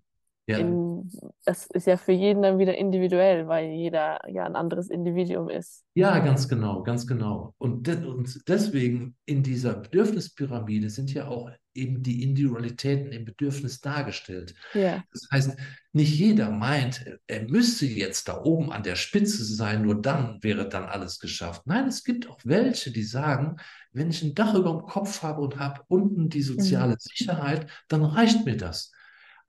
Ja. 0.49 0.57
in, 0.57 1.11
das 1.45 1.67
ist 1.67 1.85
ja 1.85 1.95
für 1.95 2.11
jeden 2.11 2.41
dann 2.41 2.57
wieder 2.57 2.75
individuell, 2.75 3.47
weil 3.47 3.69
jeder 3.69 4.19
ja 4.27 4.45
ein 4.45 4.55
anderes 4.55 4.89
Individuum 4.89 5.47
ist. 5.47 5.83
Ja, 5.93 6.17
ganz 6.19 6.47
genau, 6.47 6.81
ganz 6.81 7.05
genau. 7.05 7.53
Und, 7.59 7.85
de 7.85 8.03
und 8.03 8.47
deswegen 8.47 9.15
in 9.25 9.43
dieser 9.43 9.75
Bedürfnispyramide 9.75 10.89
sind 10.89 11.13
ja 11.13 11.27
auch 11.27 11.51
eben 11.75 12.01
die 12.01 12.23
Individualitäten 12.23 13.11
im 13.11 13.25
Bedürfnis 13.25 13.79
dargestellt. 13.79 14.55
Ja, 14.73 15.03
Das 15.13 15.27
heißt, 15.31 15.57
nicht 15.93 16.15
jeder 16.15 16.49
meint, 16.49 17.05
er 17.27 17.43
müsste 17.47 17.85
jetzt 17.85 18.27
da 18.27 18.41
oben 18.43 18.71
an 18.71 18.81
der 18.81 18.95
Spitze 18.95 19.43
sein, 19.43 19.83
nur 19.83 20.01
dann 20.01 20.41
wäre 20.41 20.67
dann 20.67 20.85
alles 20.85 21.19
geschafft. 21.19 21.61
Nein, 21.65 21.87
es 21.87 22.03
gibt 22.03 22.27
auch 22.27 22.39
welche, 22.43 22.91
die 22.91 23.03
sagen, 23.03 23.57
wenn 23.91 24.09
ich 24.09 24.23
ein 24.23 24.33
Dach 24.33 24.55
über 24.55 24.71
dem 24.71 24.81
Kopf 24.81 25.21
habe 25.21 25.41
und 25.41 25.59
habe 25.59 25.81
unten 25.87 26.29
die 26.29 26.41
soziale 26.41 26.95
Sicherheit, 26.99 27.67
dann 27.87 28.03
reicht 28.03 28.45
mir 28.45 28.57
das. 28.57 28.91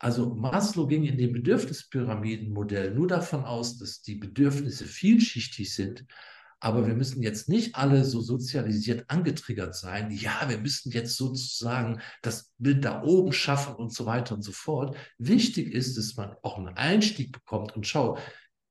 Also 0.01 0.35
Maslow 0.35 0.87
ging 0.87 1.05
in 1.05 1.19
dem 1.19 1.33
Bedürfnispyramidenmodell 1.35 2.95
nur 2.95 3.07
davon 3.07 3.45
aus, 3.45 3.77
dass 3.77 4.01
die 4.01 4.15
Bedürfnisse 4.15 4.87
vielschichtig 4.87 5.75
sind. 5.75 6.07
Aber 6.59 6.87
wir 6.87 6.95
müssen 6.95 7.23
jetzt 7.23 7.51
nicht 7.51 7.75
alle 7.75 8.05
so 8.05 8.21
sozialisiert 8.21 9.05
angetriggert 9.09 9.75
sein. 9.75 10.11
Ja, 10.11 10.49
wir 10.49 10.59
müssen 10.59 10.91
jetzt 10.91 11.17
sozusagen 11.17 12.01
das 12.23 12.51
Bild 12.59 12.85
da 12.85 13.03
oben 13.03 13.33
schaffen 13.33 13.75
und 13.75 13.93
so 13.95 14.07
weiter 14.07 14.35
und 14.35 14.43
so 14.43 14.53
fort. 14.53 14.97
Wichtig 15.19 15.73
ist, 15.73 15.99
dass 15.99 16.17
man 16.17 16.35
auch 16.43 16.57
einen 16.57 16.77
Einstieg 16.77 17.33
bekommt 17.33 17.77
und 17.77 17.87
schau, 17.87 18.19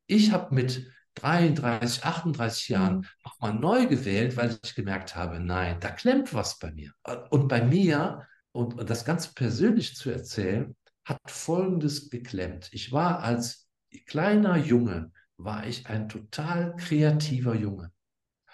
ich 0.08 0.32
habe 0.32 0.54
mit 0.54 0.88
33, 1.16 2.04
38 2.04 2.70
Jahren 2.70 3.08
nochmal 3.24 3.54
neu 3.54 3.86
gewählt, 3.86 4.36
weil 4.36 4.58
ich 4.64 4.74
gemerkt 4.74 5.16
habe, 5.16 5.40
nein, 5.40 5.78
da 5.80 5.92
klemmt 5.92 6.34
was 6.34 6.58
bei 6.58 6.72
mir. 6.72 6.92
Und 7.30 7.48
bei 7.48 7.64
mir, 7.64 8.26
und, 8.52 8.80
und 8.80 8.90
das 8.90 9.06
ganz 9.06 9.28
persönlich 9.34 9.96
zu 9.96 10.10
erzählen, 10.10 10.76
hat 11.10 11.20
Folgendes 11.30 12.10
geklemmt. 12.10 12.70
Ich 12.72 12.92
war 12.92 13.20
als 13.20 13.68
kleiner 14.06 14.58
Junge, 14.58 15.12
war 15.38 15.66
ich 15.66 15.88
ein 15.88 16.08
total 16.08 16.76
kreativer 16.76 17.56
Junge. 17.56 17.92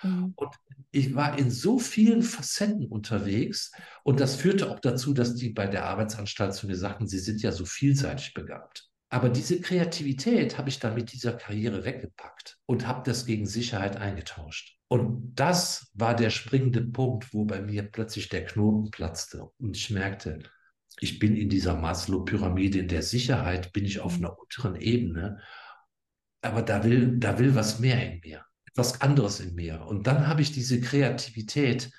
Mhm. 0.01 0.33
Und 0.35 0.55
ich 0.91 1.15
war 1.15 1.37
in 1.37 1.51
so 1.51 1.79
vielen 1.79 2.23
Facetten 2.23 2.87
unterwegs 2.87 3.71
und 4.03 4.19
das 4.19 4.35
führte 4.35 4.71
auch 4.71 4.79
dazu, 4.79 5.13
dass 5.13 5.35
die 5.35 5.49
bei 5.49 5.67
der 5.67 5.85
Arbeitsanstalt 5.85 6.53
zu 6.53 6.67
mir 6.67 6.75
sagten, 6.75 7.07
sie 7.07 7.19
sind 7.19 7.41
ja 7.41 7.51
so 7.51 7.65
vielseitig 7.65 8.33
begabt. 8.33 8.89
Aber 9.09 9.29
diese 9.29 9.61
Kreativität 9.61 10.57
habe 10.57 10.69
ich 10.69 10.79
dann 10.79 10.95
mit 10.95 11.11
dieser 11.13 11.33
Karriere 11.33 11.85
weggepackt 11.85 12.57
und 12.65 12.87
habe 12.87 13.03
das 13.05 13.25
gegen 13.25 13.45
Sicherheit 13.45 13.97
eingetauscht. 13.97 14.77
Und 14.87 15.33
das 15.35 15.91
war 15.93 16.15
der 16.15 16.29
springende 16.29 16.81
Punkt, 16.81 17.33
wo 17.33 17.45
bei 17.45 17.61
mir 17.61 17.83
plötzlich 17.83 18.29
der 18.29 18.45
Knoten 18.45 18.91
platzte 18.91 19.49
und 19.57 19.75
ich 19.75 19.89
merkte, 19.89 20.39
ich 20.99 21.19
bin 21.19 21.35
in 21.35 21.49
dieser 21.49 21.75
Maslow-Pyramide, 21.75 22.79
in 22.79 22.87
der 22.87 23.03
Sicherheit 23.03 23.73
bin 23.73 23.85
ich 23.85 23.99
auf 23.99 24.17
mhm. 24.17 24.25
einer 24.25 24.39
unteren 24.39 24.75
Ebene, 24.75 25.39
aber 26.41 26.61
da 26.61 26.83
will, 26.83 27.17
da 27.17 27.39
will 27.39 27.55
was 27.55 27.79
mehr 27.79 28.11
in 28.11 28.19
mir, 28.21 28.45
etwas 28.65 29.01
anderes 29.01 29.39
in 29.39 29.55
mir. 29.55 29.85
Und 29.85 30.07
dann 30.07 30.27
habe 30.27 30.41
ich 30.41 30.51
diese 30.51 30.79
Kreativität 30.79 31.91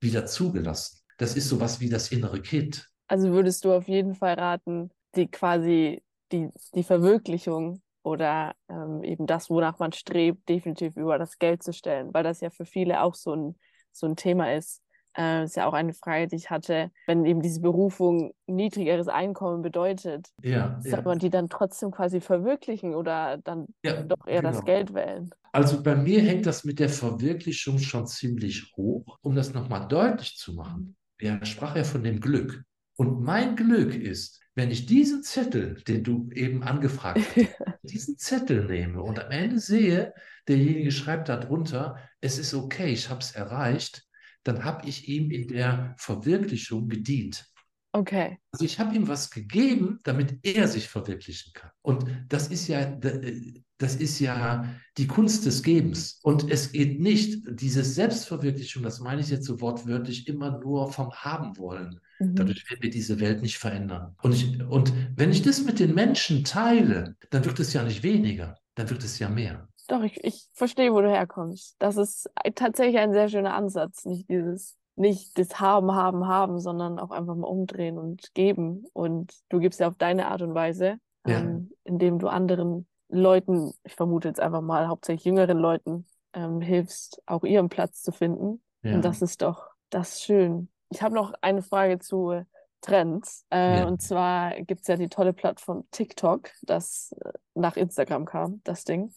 wieder 0.00 0.26
zugelassen. 0.26 1.00
Das 1.16 1.36
ist 1.36 1.48
sowas 1.48 1.80
wie 1.80 1.88
das 1.88 2.12
innere 2.12 2.40
Kind. 2.42 2.90
Also 3.06 3.32
würdest 3.32 3.64
du 3.64 3.72
auf 3.72 3.88
jeden 3.88 4.14
Fall 4.14 4.34
raten, 4.34 4.90
die 5.14 5.28
quasi 5.28 6.02
die, 6.32 6.48
die 6.74 6.82
Verwirklichung 6.82 7.82
oder 8.02 8.54
ähm, 8.68 9.02
eben 9.02 9.26
das, 9.26 9.48
wonach 9.50 9.78
man 9.78 9.92
strebt, 9.92 10.48
definitiv 10.48 10.96
über 10.96 11.18
das 11.18 11.38
Geld 11.38 11.62
zu 11.62 11.72
stellen, 11.72 12.12
weil 12.12 12.24
das 12.24 12.40
ja 12.40 12.50
für 12.50 12.66
viele 12.66 13.02
auch 13.02 13.14
so 13.14 13.34
ein, 13.34 13.56
so 13.92 14.06
ein 14.06 14.16
Thema 14.16 14.52
ist. 14.52 14.82
Äh, 15.16 15.44
ist 15.44 15.56
ja 15.56 15.66
auch 15.66 15.72
eine 15.72 15.92
Frage, 15.92 16.26
die 16.26 16.36
ich 16.36 16.50
hatte, 16.50 16.90
wenn 17.06 17.24
eben 17.24 17.40
diese 17.40 17.60
Berufung 17.60 18.32
niedrigeres 18.46 19.08
Einkommen 19.08 19.62
bedeutet, 19.62 20.28
ja, 20.42 20.80
soll 20.82 20.92
ja. 20.92 21.02
man 21.02 21.18
die 21.18 21.30
dann 21.30 21.48
trotzdem 21.48 21.90
quasi 21.90 22.20
verwirklichen 22.20 22.94
oder 22.94 23.38
dann 23.38 23.66
ja, 23.84 24.02
doch 24.02 24.26
eher 24.26 24.42
genau. 24.42 24.52
das 24.52 24.64
Geld 24.64 24.92
wählen? 24.92 25.30
Also 25.52 25.82
bei 25.82 25.94
mir 25.94 26.20
hängt 26.20 26.46
das 26.46 26.64
mit 26.64 26.80
der 26.80 26.88
Verwirklichung 26.88 27.78
schon 27.78 28.06
ziemlich 28.06 28.72
hoch, 28.76 29.18
um 29.22 29.36
das 29.36 29.54
nochmal 29.54 29.86
deutlich 29.86 30.36
zu 30.36 30.54
machen. 30.54 30.96
Er 31.18 31.44
sprach 31.44 31.76
ja 31.76 31.84
von 31.84 32.02
dem 32.02 32.20
Glück. 32.20 32.64
Und 32.96 33.22
mein 33.22 33.54
Glück 33.54 33.94
ist, 33.94 34.40
wenn 34.56 34.70
ich 34.70 34.86
diesen 34.86 35.22
Zettel, 35.22 35.82
den 35.86 36.04
du 36.04 36.30
eben 36.32 36.62
angefragt 36.62 37.20
hast, 37.20 37.36
diesen 37.82 38.18
Zettel 38.18 38.66
nehme 38.66 39.02
und 39.02 39.18
am 39.18 39.30
Ende 39.30 39.58
sehe, 39.58 40.12
derjenige 40.48 40.92
schreibt 40.92 41.28
darunter, 41.28 41.98
es 42.20 42.38
ist 42.38 42.54
okay, 42.54 42.92
ich 42.92 43.10
habe 43.10 43.20
es 43.20 43.32
erreicht, 43.32 44.03
dann 44.44 44.64
habe 44.64 44.88
ich 44.88 45.08
ihm 45.08 45.30
in 45.30 45.48
der 45.48 45.94
Verwirklichung 45.98 46.88
gedient. 46.88 47.46
Okay. 47.92 48.38
Also 48.50 48.64
ich 48.64 48.80
habe 48.80 48.94
ihm 48.96 49.06
was 49.06 49.30
gegeben, 49.30 50.00
damit 50.02 50.38
er 50.42 50.66
sich 50.66 50.88
verwirklichen 50.88 51.52
kann. 51.52 51.70
Und 51.80 52.04
das 52.28 52.48
ist 52.48 52.66
ja, 52.66 52.98
das 53.78 53.94
ist 53.94 54.18
ja 54.18 54.68
die 54.98 55.06
Kunst 55.06 55.46
des 55.46 55.62
Gebens. 55.62 56.18
Und 56.24 56.50
es 56.50 56.72
geht 56.72 57.00
nicht, 57.00 57.44
diese 57.48 57.84
Selbstverwirklichung, 57.84 58.82
das 58.82 58.98
meine 58.98 59.20
ich 59.20 59.28
jetzt 59.28 59.46
so 59.46 59.60
wortwörtlich, 59.60 60.26
immer 60.26 60.58
nur 60.58 60.92
vom 60.92 61.12
Haben 61.12 61.56
wollen. 61.56 62.00
Mhm. 62.18 62.34
Dadurch 62.34 62.68
werden 62.68 62.82
wir 62.82 62.90
diese 62.90 63.20
Welt 63.20 63.42
nicht 63.42 63.58
verändern. 63.58 64.16
Und, 64.22 64.34
ich, 64.34 64.60
und 64.60 64.92
wenn 65.14 65.30
ich 65.30 65.42
das 65.42 65.64
mit 65.64 65.78
den 65.78 65.94
Menschen 65.94 66.42
teile, 66.42 67.16
dann 67.30 67.44
wird 67.44 67.60
es 67.60 67.72
ja 67.72 67.84
nicht 67.84 68.02
weniger, 68.02 68.56
dann 68.74 68.90
wird 68.90 69.04
es 69.04 69.20
ja 69.20 69.28
mehr. 69.28 69.68
Doch, 69.88 70.02
ich, 70.02 70.22
ich 70.24 70.48
verstehe, 70.52 70.92
wo 70.92 71.00
du 71.00 71.10
herkommst. 71.10 71.76
Das 71.78 71.96
ist 71.96 72.30
tatsächlich 72.54 72.98
ein 72.98 73.12
sehr 73.12 73.28
schöner 73.28 73.54
Ansatz, 73.54 74.04
nicht 74.04 74.28
dieses 74.28 74.76
nicht 74.96 75.36
das 75.38 75.58
Haben, 75.58 75.92
Haben, 75.92 76.28
Haben, 76.28 76.60
sondern 76.60 77.00
auch 77.00 77.10
einfach 77.10 77.34
mal 77.34 77.48
umdrehen 77.48 77.98
und 77.98 78.32
geben. 78.34 78.86
Und 78.92 79.34
du 79.48 79.58
gibst 79.58 79.80
ja 79.80 79.88
auf 79.88 79.96
deine 79.96 80.28
Art 80.28 80.40
und 80.40 80.54
Weise, 80.54 80.98
ja. 81.26 81.40
ähm, 81.40 81.72
indem 81.82 82.20
du 82.20 82.28
anderen 82.28 82.86
Leuten, 83.08 83.72
ich 83.82 83.94
vermute 83.94 84.28
jetzt 84.28 84.38
einfach 84.38 84.60
mal 84.60 84.86
hauptsächlich 84.86 85.24
jüngeren 85.24 85.58
Leuten, 85.58 86.06
ähm, 86.32 86.60
hilfst, 86.60 87.20
auch 87.26 87.42
ihren 87.42 87.68
Platz 87.68 88.02
zu 88.02 88.12
finden. 88.12 88.62
Ja. 88.82 88.94
Und 88.94 89.04
das 89.04 89.20
ist 89.20 89.42
doch 89.42 89.74
das 89.94 90.14
ist 90.14 90.24
schön. 90.24 90.68
Ich 90.90 91.02
habe 91.02 91.14
noch 91.14 91.32
eine 91.40 91.62
Frage 91.62 91.98
zu 91.98 92.44
Trends. 92.80 93.46
Äh, 93.50 93.78
ja. 93.78 93.86
Und 93.86 94.02
zwar 94.02 94.60
gibt 94.62 94.82
es 94.82 94.88
ja 94.88 94.96
die 94.96 95.08
tolle 95.08 95.32
Plattform 95.32 95.84
TikTok, 95.90 96.50
das 96.62 97.14
äh, 97.24 97.30
nach 97.54 97.76
Instagram 97.76 98.24
kam, 98.24 98.60
das 98.64 98.84
Ding 98.84 99.12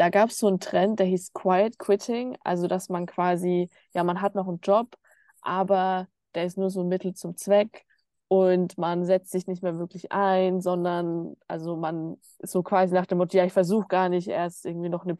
da 0.00 0.08
gab 0.08 0.30
es 0.30 0.38
so 0.38 0.46
einen 0.46 0.60
Trend, 0.60 0.98
der 0.98 1.06
hieß 1.06 1.34
Quiet 1.34 1.78
Quitting, 1.78 2.36
also 2.42 2.66
dass 2.66 2.88
man 2.88 3.04
quasi, 3.04 3.68
ja, 3.92 4.02
man 4.02 4.22
hat 4.22 4.34
noch 4.34 4.48
einen 4.48 4.60
Job, 4.60 4.96
aber 5.42 6.08
der 6.34 6.46
ist 6.46 6.56
nur 6.56 6.70
so 6.70 6.80
ein 6.80 6.88
Mittel 6.88 7.12
zum 7.12 7.36
Zweck 7.36 7.84
und 8.28 8.78
man 8.78 9.04
setzt 9.04 9.30
sich 9.30 9.46
nicht 9.46 9.62
mehr 9.62 9.78
wirklich 9.78 10.10
ein, 10.10 10.62
sondern 10.62 11.36
also 11.48 11.76
man 11.76 12.16
ist 12.38 12.52
so 12.52 12.62
quasi 12.62 12.94
nach 12.94 13.04
dem 13.04 13.18
Motto, 13.18 13.36
ja, 13.36 13.44
ich 13.44 13.52
versuche 13.52 13.88
gar 13.88 14.08
nicht 14.08 14.28
erst 14.28 14.64
irgendwie 14.64 14.88
noch 14.88 15.04
eine, 15.04 15.16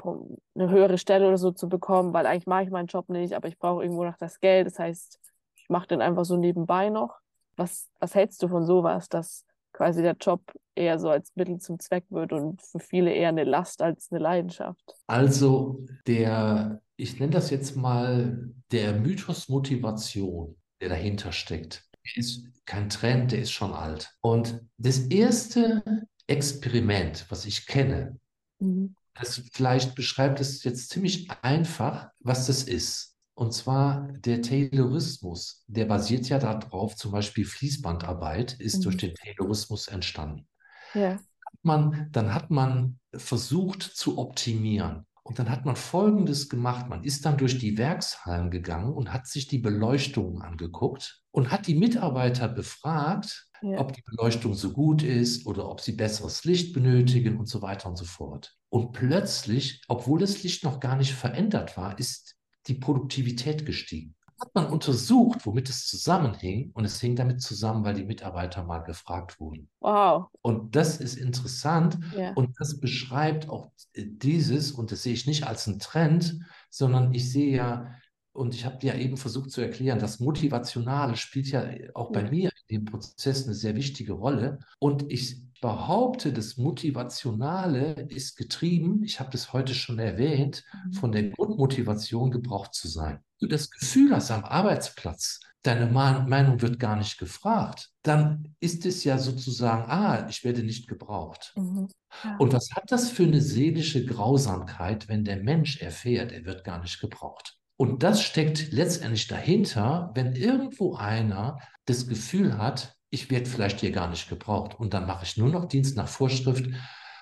eine 0.54 0.70
höhere 0.70 0.96
Stelle 0.96 1.28
oder 1.28 1.36
so 1.36 1.50
zu 1.50 1.68
bekommen, 1.68 2.14
weil 2.14 2.24
eigentlich 2.24 2.46
mache 2.46 2.62
ich 2.62 2.70
meinen 2.70 2.86
Job 2.86 3.10
nicht, 3.10 3.34
aber 3.34 3.48
ich 3.48 3.58
brauche 3.58 3.82
irgendwo 3.82 4.04
noch 4.04 4.16
das 4.16 4.40
Geld. 4.40 4.66
Das 4.66 4.78
heißt, 4.78 5.20
ich 5.56 5.68
mache 5.68 5.88
den 5.88 6.00
einfach 6.00 6.24
so 6.24 6.38
nebenbei 6.38 6.88
noch. 6.88 7.18
Was, 7.56 7.90
was 7.98 8.14
hältst 8.14 8.42
du 8.42 8.48
von 8.48 8.64
sowas, 8.64 9.10
dass 9.10 9.44
quasi 9.80 10.02
der 10.02 10.16
Job 10.20 10.42
eher 10.74 10.98
so 10.98 11.08
als 11.08 11.32
Mittel 11.36 11.58
zum 11.58 11.80
Zweck 11.80 12.04
wird 12.10 12.34
und 12.34 12.60
für 12.60 12.80
viele 12.80 13.14
eher 13.14 13.30
eine 13.30 13.44
Last 13.44 13.80
als 13.80 14.08
eine 14.10 14.20
Leidenschaft. 14.20 14.94
Also 15.06 15.86
der, 16.06 16.82
ich 16.96 17.18
nenne 17.18 17.32
das 17.32 17.48
jetzt 17.48 17.76
mal 17.76 18.50
der 18.72 18.92
Mythos 18.92 19.48
Motivation, 19.48 20.54
der 20.82 20.90
dahinter 20.90 21.32
steckt, 21.32 21.88
ist 22.14 22.44
kein 22.66 22.90
Trend, 22.90 23.32
der 23.32 23.38
ist 23.40 23.52
schon 23.52 23.72
alt. 23.72 24.10
Und 24.20 24.60
das 24.76 24.98
erste 24.98 25.82
Experiment, 26.26 27.24
was 27.30 27.46
ich 27.46 27.64
kenne, 27.66 28.18
mhm. 28.58 28.94
das 29.14 29.42
vielleicht 29.50 29.94
beschreibt 29.94 30.40
es 30.40 30.62
jetzt 30.62 30.90
ziemlich 30.90 31.30
einfach, 31.40 32.10
was 32.18 32.46
das 32.46 32.64
ist. 32.64 33.09
Und 33.40 33.54
zwar 33.54 34.06
der 34.18 34.42
Taylorismus, 34.42 35.64
der 35.66 35.86
basiert 35.86 36.28
ja 36.28 36.38
darauf, 36.38 36.94
zum 36.94 37.10
Beispiel 37.10 37.46
Fließbandarbeit 37.46 38.60
ist 38.60 38.76
mhm. 38.76 38.82
durch 38.82 38.96
den 38.98 39.14
Taylorismus 39.14 39.88
entstanden. 39.88 40.46
Ja. 40.92 41.18
Man, 41.62 42.10
dann 42.12 42.34
hat 42.34 42.50
man 42.50 42.98
versucht 43.14 43.82
zu 43.82 44.18
optimieren. 44.18 45.06
Und 45.22 45.38
dann 45.38 45.48
hat 45.48 45.64
man 45.64 45.74
Folgendes 45.74 46.50
gemacht. 46.50 46.90
Man 46.90 47.02
ist 47.02 47.24
dann 47.24 47.38
durch 47.38 47.58
die 47.58 47.78
Werkshallen 47.78 48.50
gegangen 48.50 48.92
und 48.92 49.10
hat 49.10 49.26
sich 49.26 49.48
die 49.48 49.58
Beleuchtung 49.58 50.42
angeguckt 50.42 51.22
und 51.30 51.50
hat 51.50 51.66
die 51.66 51.76
Mitarbeiter 51.76 52.46
befragt, 52.46 53.48
ja. 53.62 53.78
ob 53.78 53.94
die 53.94 54.02
Beleuchtung 54.02 54.52
so 54.52 54.70
gut 54.74 55.02
ist 55.02 55.46
oder 55.46 55.66
ob 55.66 55.80
sie 55.80 55.92
besseres 55.92 56.44
Licht 56.44 56.74
benötigen 56.74 57.38
und 57.38 57.46
so 57.46 57.62
weiter 57.62 57.88
und 57.88 57.96
so 57.96 58.04
fort. 58.04 58.54
Und 58.68 58.92
plötzlich, 58.92 59.80
obwohl 59.88 60.18
das 60.18 60.42
Licht 60.42 60.62
noch 60.62 60.78
gar 60.78 60.96
nicht 60.96 61.14
verändert 61.14 61.78
war, 61.78 61.98
ist 61.98 62.36
die 62.66 62.74
Produktivität 62.74 63.66
gestiegen. 63.66 64.14
Hat 64.40 64.54
man 64.54 64.66
untersucht, 64.66 65.44
womit 65.44 65.68
es 65.68 65.86
zusammenhing 65.86 66.70
und 66.72 66.86
es 66.86 66.98
hing 66.98 67.14
damit 67.14 67.42
zusammen, 67.42 67.84
weil 67.84 67.94
die 67.94 68.04
Mitarbeiter 68.04 68.64
mal 68.64 68.78
gefragt 68.78 69.38
wurden. 69.38 69.68
Wow. 69.80 70.28
Und 70.40 70.74
das 70.74 70.98
ist 70.98 71.16
interessant 71.16 71.98
yeah. 72.16 72.32
und 72.32 72.58
das 72.58 72.80
beschreibt 72.80 73.50
auch 73.50 73.70
dieses, 73.94 74.72
und 74.72 74.92
das 74.92 75.02
sehe 75.02 75.12
ich 75.12 75.26
nicht 75.26 75.46
als 75.46 75.68
einen 75.68 75.78
Trend, 75.78 76.40
sondern 76.70 77.12
ich 77.12 77.30
sehe 77.30 77.54
ja, 77.54 77.94
und 78.32 78.54
ich 78.54 78.64
habe 78.64 78.78
ja 78.86 78.94
eben 78.94 79.18
versucht 79.18 79.50
zu 79.50 79.60
erklären, 79.60 79.98
das 79.98 80.20
Motivationale 80.20 81.16
spielt 81.16 81.48
ja 81.48 81.68
auch 81.94 82.10
bei 82.10 82.22
mir 82.22 82.50
in 82.68 82.78
dem 82.78 82.84
Prozess 82.86 83.44
eine 83.44 83.54
sehr 83.54 83.74
wichtige 83.74 84.12
Rolle. 84.14 84.60
Und 84.78 85.10
ich 85.12 85.42
behaupte, 85.60 86.32
das 86.32 86.56
Motivationale 86.56 88.06
ist 88.08 88.36
getrieben, 88.36 89.02
ich 89.04 89.20
habe 89.20 89.30
das 89.30 89.52
heute 89.52 89.74
schon 89.74 89.98
erwähnt, 89.98 90.64
mhm. 90.86 90.92
von 90.92 91.12
der 91.12 91.30
Grundmotivation 91.30 92.30
gebraucht 92.30 92.74
zu 92.74 92.88
sein. 92.88 93.20
Du 93.40 93.46
das 93.46 93.70
Gefühl 93.70 94.14
hast 94.14 94.30
am 94.30 94.44
Arbeitsplatz, 94.44 95.40
deine 95.62 95.86
Meinung 95.86 96.62
wird 96.62 96.78
gar 96.78 96.96
nicht 96.96 97.18
gefragt, 97.18 97.90
dann 98.02 98.54
ist 98.60 98.86
es 98.86 99.04
ja 99.04 99.18
sozusagen, 99.18 99.90
ah, 99.90 100.26
ich 100.28 100.42
werde 100.44 100.62
nicht 100.62 100.88
gebraucht. 100.88 101.52
Mhm. 101.56 101.88
Ja. 102.24 102.36
Und 102.38 102.52
was 102.52 102.70
hat 102.72 102.90
das 102.90 103.10
für 103.10 103.24
eine 103.24 103.40
seelische 103.40 104.04
Grausamkeit, 104.04 105.08
wenn 105.08 105.24
der 105.24 105.42
Mensch 105.42 105.80
erfährt, 105.80 106.32
er 106.32 106.44
wird 106.44 106.64
gar 106.64 106.80
nicht 106.80 107.00
gebraucht? 107.00 107.56
Und 107.76 108.02
das 108.02 108.22
steckt 108.22 108.72
letztendlich 108.72 109.26
dahinter, 109.26 110.10
wenn 110.14 110.34
irgendwo 110.34 110.96
einer 110.96 111.58
das 111.86 112.06
Gefühl 112.06 112.58
hat, 112.58 112.96
ich 113.10 113.30
werde 113.30 113.46
vielleicht 113.46 113.80
hier 113.80 113.90
gar 113.90 114.08
nicht 114.08 114.28
gebraucht 114.28 114.78
und 114.78 114.94
dann 114.94 115.06
mache 115.06 115.24
ich 115.24 115.36
nur 115.36 115.48
noch 115.48 115.66
Dienst 115.66 115.96
nach 115.96 116.08
Vorschrift. 116.08 116.66
Und 116.66 116.76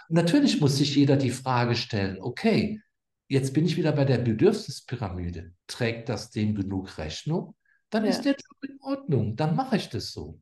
natürlich 0.08 0.60
muss 0.60 0.76
sich 0.76 0.94
jeder 0.94 1.16
die 1.16 1.30
Frage 1.30 1.74
stellen, 1.74 2.18
okay, 2.20 2.80
jetzt 3.28 3.54
bin 3.54 3.64
ich 3.64 3.76
wieder 3.76 3.92
bei 3.92 4.04
der 4.04 4.18
Bedürfnispyramide. 4.18 5.52
Trägt 5.66 6.08
das 6.08 6.30
dem 6.30 6.54
genug 6.54 6.98
Rechnung? 6.98 7.54
Dann 7.90 8.04
ja. 8.04 8.10
ist 8.10 8.22
der 8.22 8.32
Job 8.32 8.70
in 8.70 8.78
Ordnung, 8.82 9.36
dann 9.36 9.56
mache 9.56 9.76
ich 9.76 9.88
das 9.88 10.12
so. 10.12 10.40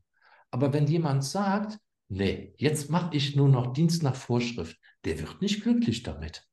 Aber 0.51 0.73
wenn 0.73 0.87
jemand 0.87 1.25
sagt, 1.25 1.79
nee, 2.09 2.55
jetzt 2.57 2.91
mache 2.91 3.17
ich 3.17 3.37
nur 3.37 3.49
noch 3.49 3.73
Dienst 3.73 4.03
nach 4.03 4.17
Vorschrift, 4.17 4.77
der 5.05 5.19
wird 5.21 5.41
nicht 5.41 5.63
glücklich 5.63 6.03
damit. 6.03 6.45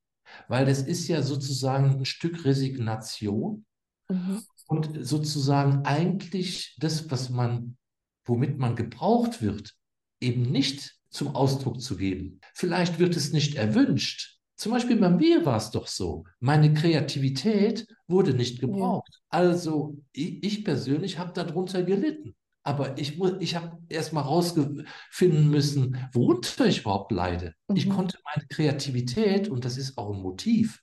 Weil 0.47 0.65
das 0.65 0.81
ist 0.81 1.07
ja 1.07 1.21
sozusagen 1.21 1.97
ein 1.97 2.05
Stück 2.05 2.45
Resignation 2.45 3.65
mhm. 4.07 4.43
und 4.67 5.05
sozusagen 5.05 5.85
eigentlich 5.85 6.75
das, 6.79 7.09
was 7.09 7.29
man 7.29 7.77
womit 8.25 8.57
man 8.57 8.75
gebraucht 8.75 9.41
wird, 9.41 9.73
eben 10.19 10.43
nicht 10.43 10.95
zum 11.09 11.35
Ausdruck 11.35 11.81
zu 11.81 11.97
geben. 11.97 12.39
Vielleicht 12.53 12.99
wird 12.99 13.15
es 13.15 13.33
nicht 13.33 13.55
erwünscht, 13.55 14.39
Zum 14.55 14.71
Beispiel 14.71 14.97
bei 14.97 15.09
mir 15.09 15.45
war 15.45 15.57
es 15.57 15.71
doch 15.71 15.87
so. 15.87 16.25
Meine 16.39 16.73
Kreativität 16.73 17.87
wurde 18.07 18.33
nicht 18.33 18.59
gebraucht. 18.61 19.21
Also 19.29 19.97
ich, 20.13 20.43
ich 20.43 20.63
persönlich 20.63 21.17
habe 21.17 21.33
darunter 21.33 21.83
gelitten. 21.83 22.35
Aber 22.63 22.97
ich, 22.97 23.19
ich 23.39 23.55
habe 23.55 23.77
erst 23.89 24.13
mal 24.13 24.21
rausfinden 24.21 25.49
müssen, 25.49 25.97
worunter 26.13 26.65
ich 26.65 26.81
überhaupt 26.81 27.11
leide. 27.11 27.55
Mhm. 27.67 27.75
Ich 27.75 27.89
konnte 27.89 28.19
meine 28.23 28.47
Kreativität, 28.47 29.49
und 29.49 29.65
das 29.65 29.77
ist 29.77 29.97
auch 29.97 30.13
ein 30.13 30.21
Motiv, 30.21 30.81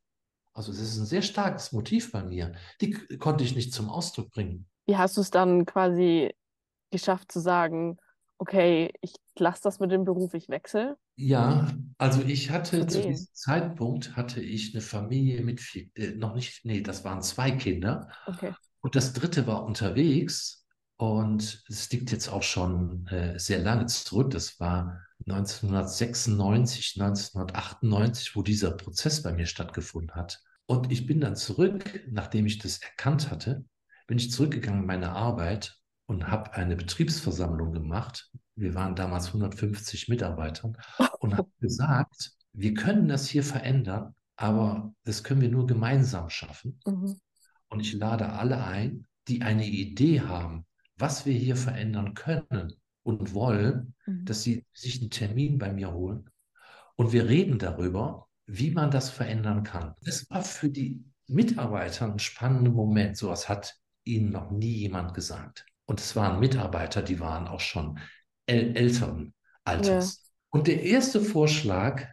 also 0.52 0.72
es 0.72 0.80
ist 0.80 0.98
ein 0.98 1.06
sehr 1.06 1.22
starkes 1.22 1.72
Motiv 1.72 2.12
bei 2.12 2.22
mir, 2.22 2.52
die 2.82 2.92
konnte 3.16 3.44
ich 3.44 3.54
nicht 3.54 3.72
zum 3.72 3.88
Ausdruck 3.88 4.30
bringen. 4.30 4.66
Wie 4.86 4.96
hast 4.96 5.16
du 5.16 5.22
es 5.22 5.30
dann 5.30 5.64
quasi 5.64 6.34
geschafft 6.90 7.32
zu 7.32 7.40
sagen, 7.40 7.98
okay, 8.38 8.92
ich 9.02 9.14
lasse 9.38 9.62
das 9.62 9.80
mit 9.80 9.90
dem 9.90 10.04
Beruf, 10.04 10.34
ich 10.34 10.48
wechsle? 10.48 10.96
Ja, 11.16 11.70
also 11.98 12.22
ich 12.22 12.50
hatte 12.50 12.86
zu 12.86 13.02
diesem 13.02 13.28
Zeitpunkt 13.34 14.16
hatte 14.16 14.40
ich 14.40 14.74
eine 14.74 14.80
Familie 14.80 15.42
mit 15.42 15.60
vier, 15.60 15.88
äh, 15.94 16.12
noch 16.12 16.34
nicht, 16.34 16.64
nee, 16.64 16.80
das 16.80 17.04
waren 17.04 17.22
zwei 17.22 17.50
Kinder. 17.50 18.08
Okay. 18.26 18.54
Und 18.80 18.96
das 18.96 19.12
dritte 19.12 19.46
war 19.46 19.64
unterwegs 19.64 20.66
und 20.96 21.62
es 21.68 21.90
liegt 21.90 22.12
jetzt 22.12 22.28
auch 22.28 22.42
schon 22.42 23.06
äh, 23.08 23.38
sehr 23.38 23.58
lange 23.58 23.86
zurück. 23.86 24.30
Das 24.30 24.58
war 24.58 25.00
1996, 25.26 26.98
1998, 26.98 28.36
wo 28.36 28.42
dieser 28.42 28.70
Prozess 28.70 29.22
bei 29.22 29.32
mir 29.32 29.46
stattgefunden 29.46 30.14
hat. 30.14 30.42
Und 30.64 30.90
ich 30.90 31.06
bin 31.06 31.20
dann 31.20 31.36
zurück, 31.36 32.00
nachdem 32.10 32.46
ich 32.46 32.58
das 32.58 32.78
erkannt 32.78 33.30
hatte, 33.30 33.64
bin 34.06 34.18
ich 34.18 34.30
zurückgegangen 34.30 34.80
in 34.80 34.86
meine 34.86 35.10
Arbeit 35.10 35.79
und 36.10 36.28
habe 36.28 36.54
eine 36.54 36.74
Betriebsversammlung 36.74 37.72
gemacht. 37.72 38.32
Wir 38.56 38.74
waren 38.74 38.96
damals 38.96 39.28
150 39.28 40.08
Mitarbeiter 40.08 40.72
und 41.20 41.36
habe 41.36 41.48
gesagt, 41.60 42.32
wir 42.52 42.74
können 42.74 43.06
das 43.06 43.28
hier 43.28 43.44
verändern, 43.44 44.16
aber 44.34 44.92
das 45.04 45.22
können 45.22 45.40
wir 45.40 45.50
nur 45.50 45.68
gemeinsam 45.68 46.28
schaffen. 46.28 46.80
Mhm. 46.84 47.14
Und 47.68 47.80
ich 47.80 47.92
lade 47.92 48.30
alle 48.30 48.64
ein, 48.64 49.06
die 49.28 49.42
eine 49.42 49.64
Idee 49.68 50.22
haben, 50.22 50.66
was 50.96 51.26
wir 51.26 51.32
hier 51.34 51.54
verändern 51.54 52.14
können 52.14 52.72
und 53.04 53.32
wollen, 53.32 53.94
mhm. 54.04 54.24
dass 54.24 54.42
sie 54.42 54.66
sich 54.72 55.00
einen 55.00 55.10
Termin 55.10 55.58
bei 55.58 55.72
mir 55.72 55.92
holen. 55.92 56.28
Und 56.96 57.12
wir 57.12 57.28
reden 57.28 57.60
darüber, 57.60 58.26
wie 58.46 58.72
man 58.72 58.90
das 58.90 59.10
verändern 59.10 59.62
kann. 59.62 59.94
Das 60.02 60.28
war 60.28 60.42
für 60.42 60.70
die 60.70 61.04
Mitarbeiter 61.28 62.12
ein 62.12 62.18
spannender 62.18 62.72
Moment. 62.72 63.16
So 63.16 63.28
etwas 63.28 63.48
hat 63.48 63.76
ihnen 64.02 64.32
noch 64.32 64.50
nie 64.50 64.74
jemand 64.74 65.14
gesagt. 65.14 65.66
Und 65.90 65.98
es 65.98 66.14
waren 66.14 66.38
Mitarbeiter, 66.38 67.02
die 67.02 67.18
waren 67.18 67.48
auch 67.48 67.58
schon 67.58 67.98
äl 68.46 68.76
älteren 68.76 69.34
Alters. 69.64 70.22
Ja. 70.22 70.30
Und 70.50 70.68
der 70.68 70.84
erste 70.84 71.20
Vorschlag, 71.20 72.06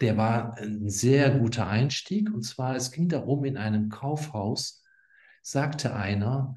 der 0.00 0.16
war 0.16 0.58
ein 0.58 0.90
sehr 0.90 1.38
guter 1.38 1.68
Einstieg. 1.68 2.34
Und 2.34 2.42
zwar, 2.42 2.74
es 2.74 2.90
ging 2.90 3.08
darum, 3.08 3.44
in 3.44 3.56
einem 3.56 3.88
Kaufhaus 3.88 4.82
sagte 5.42 5.94
einer, 5.94 6.56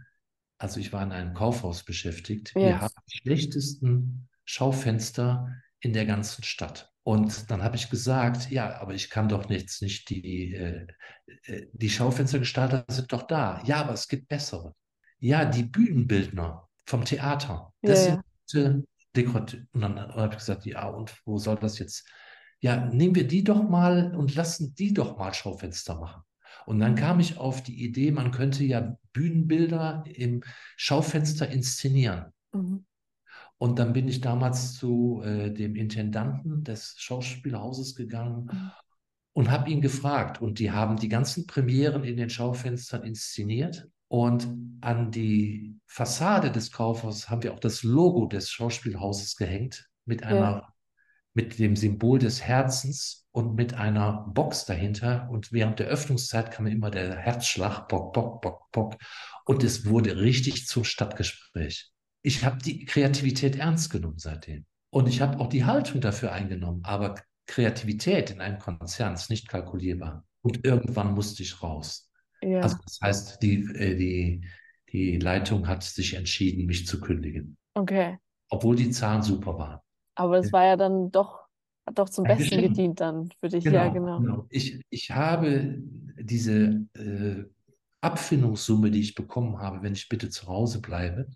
also 0.58 0.80
ich 0.80 0.92
war 0.92 1.04
in 1.04 1.12
einem 1.12 1.36
Kaufhaus 1.36 1.84
beschäftigt, 1.84 2.54
ja. 2.56 2.62
wir 2.62 2.82
haben 2.82 2.94
die 3.08 3.18
schlechtesten 3.18 4.28
Schaufenster 4.44 5.54
in 5.80 5.94
der 5.94 6.08
ganzen 6.08 6.44
Stadt. 6.44 6.92
Und 7.04 7.52
dann 7.52 7.62
habe 7.62 7.76
ich 7.76 7.92
gesagt, 7.92 8.50
ja, 8.50 8.82
aber 8.82 8.96
ich 8.96 9.12
kann 9.12 9.30
doch 9.30 9.48
jetzt 9.52 9.84
nicht 9.84 10.10
die, 10.10 10.56
äh, 10.56 10.88
äh 11.44 11.68
die 11.72 11.92
Schaufenstergestalter 11.92 12.84
sind 12.88 13.14
doch 13.14 13.28
da. 13.28 13.62
Ja, 13.64 13.82
aber 13.82 13.94
es 13.94 14.08
gibt 14.08 14.28
bessere. 14.28 14.74
Ja, 15.20 15.46
die 15.46 15.64
Bühnenbildner 15.64 16.68
vom 16.86 17.06
Theater. 17.06 17.74
Das 17.82 18.08
ja, 18.08 18.22
sind 18.46 18.88
Dekorativ. 19.16 19.66
Und 19.74 19.82
dann 19.82 19.98
habe 19.98 20.34
ich 20.34 20.40
gesagt, 20.40 20.66
ja, 20.66 20.88
und 20.88 21.16
wo 21.26 21.38
soll 21.38 21.58
das 21.58 21.80
jetzt? 21.80 22.08
Ja, 22.60 22.86
nehmen 22.86 23.16
wir 23.16 23.28
die 23.28 23.44
doch 23.44 23.68
mal 23.68 24.16
und 24.16 24.36
lassen 24.36 24.76
die 24.76 24.94
doch 24.94 25.18
mal 25.18 25.34
Schaufenster 25.34 26.00
machen. 26.00 26.24
Und 26.66 26.80
dann 26.80 26.96
kam 26.96 27.20
ich 27.20 27.38
auf 27.38 27.64
die 27.64 27.84
Idee, 27.84 28.12
man 28.12 28.32
könnte 28.32 28.64
ja 28.64 28.98
Bühnenbilder 29.14 30.04
im 30.06 30.44
Schaufenster 30.76 31.50
inszenieren. 31.50 32.34
Mhm. 32.52 32.86
Und 33.58 33.80
dann 33.80 33.94
bin 33.94 34.08
ich 34.08 34.22
damals 34.22 34.76
zu 34.76 35.22
äh, 35.24 35.52
dem 35.52 35.76
Intendanten 35.76 36.64
des 36.64 36.96
Schauspielhauses 36.98 37.96
gegangen 37.96 38.50
mhm. 38.52 38.72
und 39.34 39.52
habe 39.52 39.70
ihn 39.70 39.82
gefragt. 39.82 40.42
Und 40.42 40.60
die 40.60 40.72
haben 40.72 40.98
die 40.98 41.10
ganzen 41.10 41.48
Premieren 41.48 42.04
in 42.04 42.18
den 42.18 42.30
Schaufenstern 42.30 43.04
inszeniert. 43.04 43.88
Und 44.08 44.48
an 44.82 45.12
die 45.12 45.80
Fassade 45.86 46.52
des 46.52 46.72
Kaufhauses 46.72 47.30
haben 47.30 47.44
wir 47.44 47.54
auch 47.54 47.60
das 47.60 47.84
Logo 47.84 48.26
des 48.26 48.50
Schauspielhauses 48.50 49.36
gehängt 49.36 49.90
mit 50.06 50.24
einer, 50.24 50.40
ja. 50.40 50.74
mit 51.34 51.60
dem 51.60 51.76
Symbol 51.76 52.20
des 52.20 52.42
Herzens 52.42 53.26
und 53.32 53.56
mit 53.56 53.74
einer 53.74 54.26
Box 54.34 54.66
dahinter. 54.66 55.28
Und 55.30 55.52
während 55.52 55.80
der 55.80 55.88
Öffnungszeit 55.88 56.52
kam 56.52 56.68
immer 56.68 56.92
der 56.92 57.16
Herzschlag, 57.16 57.88
bock, 57.88 58.14
bock, 58.14 58.42
bock, 58.42 58.72
bock. 58.72 58.96
Und 59.46 59.64
es 59.64 59.86
wurde 59.86 60.18
richtig 60.18 60.68
zum 60.68 60.84
Stadtgespräch. 60.84 61.92
Ich 62.22 62.44
habe 62.44 62.58
die 62.58 62.86
Kreativität 62.86 63.56
ernst 63.56 63.90
genommen 63.90 64.18
seitdem. 64.18 64.66
Und 64.90 65.08
ich 65.08 65.22
habe 65.22 65.40
auch 65.40 65.48
die 65.48 65.66
Haltung 65.66 66.02
dafür 66.02 66.32
eingenommen. 66.32 66.82
Aber 66.84 67.16
Kreativität 67.46 68.30
in 68.30 68.42
einem 68.42 68.60
Konzern 68.60 69.14
ist 69.14 69.30
nicht 69.30 69.48
kalkulierbar. 69.48 70.26
Und 70.42 70.66
irgendwann 70.66 71.14
musste 71.14 71.44
ich 71.44 71.62
raus. 71.62 72.07
Ja. 72.42 72.62
Also 72.62 72.78
das 72.84 73.00
heißt, 73.02 73.42
die, 73.42 73.62
äh, 73.76 73.96
die, 73.96 74.42
die 74.92 75.18
Leitung 75.18 75.68
hat 75.68 75.84
sich 75.84 76.14
entschieden, 76.14 76.66
mich 76.66 76.88
zu 76.88 77.00
kündigen. 77.00 77.58
Okay. 77.74 78.18
Obwohl 78.50 78.76
die 78.76 78.92
Zahlen 78.92 79.22
super 79.22 79.58
waren. 79.58 79.80
Aber 80.16 80.38
es 80.40 80.52
war 80.52 80.66
ja 80.66 80.78
dann 80.78 81.12
doch, 81.12 81.42
hat 81.86 82.00
doch 82.00 82.10
zum 82.10 82.24
Besten 82.24 82.62
gedient 82.62 83.02
dann 83.02 83.30
für 83.40 83.50
dich. 83.50 83.64
Genau, 83.64 83.78
ja, 83.78 83.90
genau. 83.90 84.20
genau. 84.20 84.46
Ich, 84.50 84.82
ich 84.90 85.12
habe 85.12 85.76
diese 86.20 86.86
äh, 86.96 87.44
Abfindungssumme, 88.02 88.90
die 88.90 89.02
ich 89.02 89.16
bekommen 89.16 89.60
habe, 89.60 89.84
wenn 89.84 89.94
ich 89.94 90.10
bitte 90.10 90.30
zu 90.30 90.48
Hause 90.48 90.82
bleibe, 90.82 91.28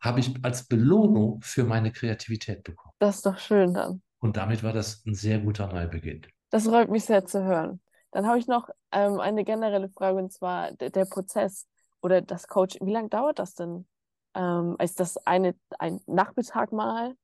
habe 0.00 0.20
ich 0.20 0.32
als 0.42 0.66
Belohnung 0.66 1.40
für 1.42 1.64
meine 1.64 1.92
Kreativität 1.92 2.62
bekommen. 2.62 2.92
Das 2.98 3.16
ist 3.16 3.26
doch 3.26 3.38
schön 3.38 3.74
dann. 3.74 4.02
Und 4.18 4.36
damit 4.36 4.62
war 4.62 4.72
das 4.72 5.04
ein 5.06 5.14
sehr 5.14 5.40
guter 5.40 5.66
Neubeginn. 5.72 6.22
Das 6.50 6.64
freut 6.64 6.90
mich 6.90 7.04
sehr 7.04 7.24
zu 7.24 7.42
hören. 7.42 7.80
Dann 8.12 8.26
habe 8.26 8.38
ich 8.38 8.46
noch 8.46 8.68
ähm, 8.92 9.18
eine 9.18 9.44
generelle 9.44 9.88
Frage 9.88 10.18
und 10.18 10.32
zwar 10.32 10.72
der, 10.72 10.90
der 10.90 11.06
Prozess 11.06 11.66
oder 12.00 12.22
das 12.22 12.46
Coaching. 12.46 12.86
Wie 12.86 12.92
lange 12.92 13.08
dauert 13.08 13.38
das 13.38 13.54
denn? 13.54 13.86
Ähm, 14.34 14.76
ist 14.80 15.00
das 15.00 15.16
eine, 15.26 15.54
ein 15.78 16.00
Nachmittag 16.06 16.72
mal? 16.72 17.14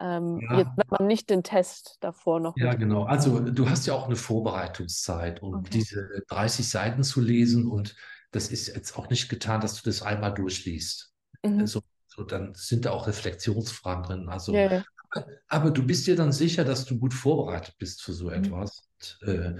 Ähm, 0.00 0.40
ja. 0.40 0.58
jetzt, 0.58 0.70
wenn 0.76 0.86
man 0.90 1.06
nicht 1.06 1.28
den 1.28 1.42
Test 1.42 1.96
davor 2.00 2.40
noch. 2.40 2.56
Ja, 2.56 2.74
genau. 2.74 3.04
Also 3.04 3.40
du 3.40 3.68
hast 3.68 3.86
ja 3.86 3.94
auch 3.94 4.06
eine 4.06 4.16
Vorbereitungszeit, 4.16 5.42
um 5.42 5.54
okay. 5.54 5.70
diese 5.72 6.08
30 6.28 6.68
Seiten 6.68 7.02
zu 7.02 7.20
lesen 7.20 7.66
und 7.66 7.96
das 8.30 8.48
ist 8.48 8.68
jetzt 8.68 8.96
auch 8.96 9.10
nicht 9.10 9.28
getan, 9.28 9.60
dass 9.60 9.74
du 9.74 9.88
das 9.88 10.02
einmal 10.02 10.34
durchliest. 10.34 11.12
Mhm. 11.44 11.66
So, 11.66 11.80
so, 12.06 12.22
dann 12.22 12.54
sind 12.54 12.84
da 12.84 12.92
auch 12.92 13.06
Reflexionsfragen 13.06 14.04
drin. 14.04 14.28
Also, 14.28 14.52
ja, 14.52 14.70
ja. 14.70 14.84
Aber, 15.10 15.26
aber, 15.48 15.70
du 15.70 15.84
bist 15.84 16.06
dir 16.06 16.14
dann 16.14 16.32
sicher, 16.32 16.64
dass 16.64 16.84
du 16.84 16.98
gut 16.98 17.14
vorbereitet 17.14 17.76
bist 17.78 18.02
für 18.02 18.12
so 18.12 18.26
mhm. 18.26 18.34
etwas. 18.34 18.88
Und, 19.22 19.28
äh, 19.28 19.56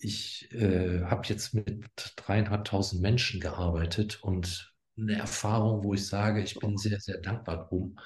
ich 0.00 0.50
äh, 0.52 1.02
habe 1.04 1.26
jetzt 1.26 1.54
mit 1.54 1.84
dreieinhalbtausend 2.16 3.02
Menschen 3.02 3.40
gearbeitet 3.40 4.22
und 4.22 4.74
eine 4.98 5.14
Erfahrung, 5.14 5.84
wo 5.84 5.94
ich 5.94 6.06
sage, 6.06 6.42
ich 6.42 6.58
bin 6.58 6.76
sehr, 6.76 7.00
sehr 7.00 7.18
dankbar 7.18 7.68
drum. 7.68 7.98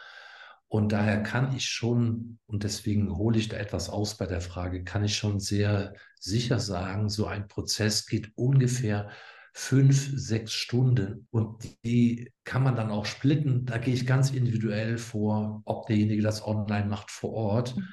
Und 0.68 0.90
daher 0.92 1.22
kann 1.22 1.54
ich 1.54 1.66
schon, 1.66 2.38
und 2.46 2.64
deswegen 2.64 3.16
hole 3.16 3.38
ich 3.38 3.48
da 3.48 3.56
etwas 3.56 3.88
aus 3.88 4.16
bei 4.16 4.26
der 4.26 4.40
Frage, 4.40 4.82
kann 4.82 5.04
ich 5.04 5.16
schon 5.16 5.38
sehr 5.38 5.94
sicher 6.18 6.58
sagen, 6.58 7.08
so 7.08 7.26
ein 7.26 7.46
Prozess 7.46 8.06
geht 8.06 8.32
ungefähr 8.34 9.10
fünf, 9.52 10.10
sechs 10.14 10.52
Stunden 10.52 11.28
und 11.30 11.62
die 11.84 12.32
kann 12.42 12.64
man 12.64 12.74
dann 12.74 12.90
auch 12.90 13.06
splitten. 13.06 13.66
Da 13.66 13.78
gehe 13.78 13.94
ich 13.94 14.04
ganz 14.04 14.30
individuell 14.30 14.98
vor, 14.98 15.62
ob 15.64 15.86
derjenige 15.86 16.22
das 16.22 16.44
online 16.44 16.86
macht 16.86 17.12
vor 17.12 17.32
Ort. 17.32 17.76
Mhm 17.76 17.88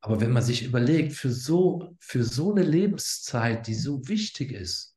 aber 0.00 0.20
wenn 0.20 0.32
man 0.32 0.42
sich 0.42 0.64
überlegt, 0.64 1.12
für 1.12 1.30
so, 1.30 1.94
für 1.98 2.24
so 2.24 2.52
eine 2.52 2.62
Lebenszeit, 2.62 3.66
die 3.66 3.74
so 3.74 4.06
wichtig 4.08 4.52
ist, 4.52 4.96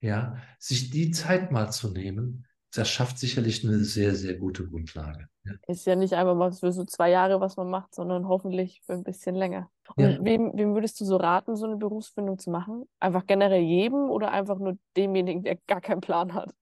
ja, 0.00 0.36
sich 0.58 0.90
die 0.90 1.10
Zeit 1.10 1.50
mal 1.50 1.70
zu 1.70 1.90
nehmen, 1.90 2.46
das 2.74 2.88
schafft 2.88 3.18
sicherlich 3.18 3.64
eine 3.64 3.78
sehr, 3.84 4.14
sehr 4.14 4.34
gute 4.34 4.66
Grundlage. 4.66 5.28
Ja. 5.44 5.52
Ist 5.68 5.86
ja 5.86 5.96
nicht 5.96 6.14
einfach 6.14 6.34
mal 6.34 6.52
für 6.52 6.72
so 6.72 6.84
zwei 6.84 7.10
Jahre, 7.10 7.40
was 7.40 7.56
man 7.56 7.70
macht, 7.70 7.94
sondern 7.94 8.26
hoffentlich 8.28 8.82
für 8.84 8.94
ein 8.94 9.04
bisschen 9.04 9.34
länger. 9.34 9.70
Und 9.96 10.04
ja. 10.04 10.18
wem, 10.24 10.52
wem 10.54 10.74
würdest 10.74 11.00
du 11.00 11.04
so 11.04 11.16
raten, 11.16 11.56
so 11.56 11.66
eine 11.66 11.76
Berufsfindung 11.76 12.38
zu 12.38 12.50
machen? 12.50 12.84
Einfach 13.00 13.26
generell 13.26 13.62
jedem 13.62 14.10
oder 14.10 14.32
einfach 14.32 14.58
nur 14.58 14.76
demjenigen, 14.96 15.42
der 15.42 15.58
gar 15.66 15.80
keinen 15.80 16.00
Plan 16.00 16.34
hat? 16.34 16.54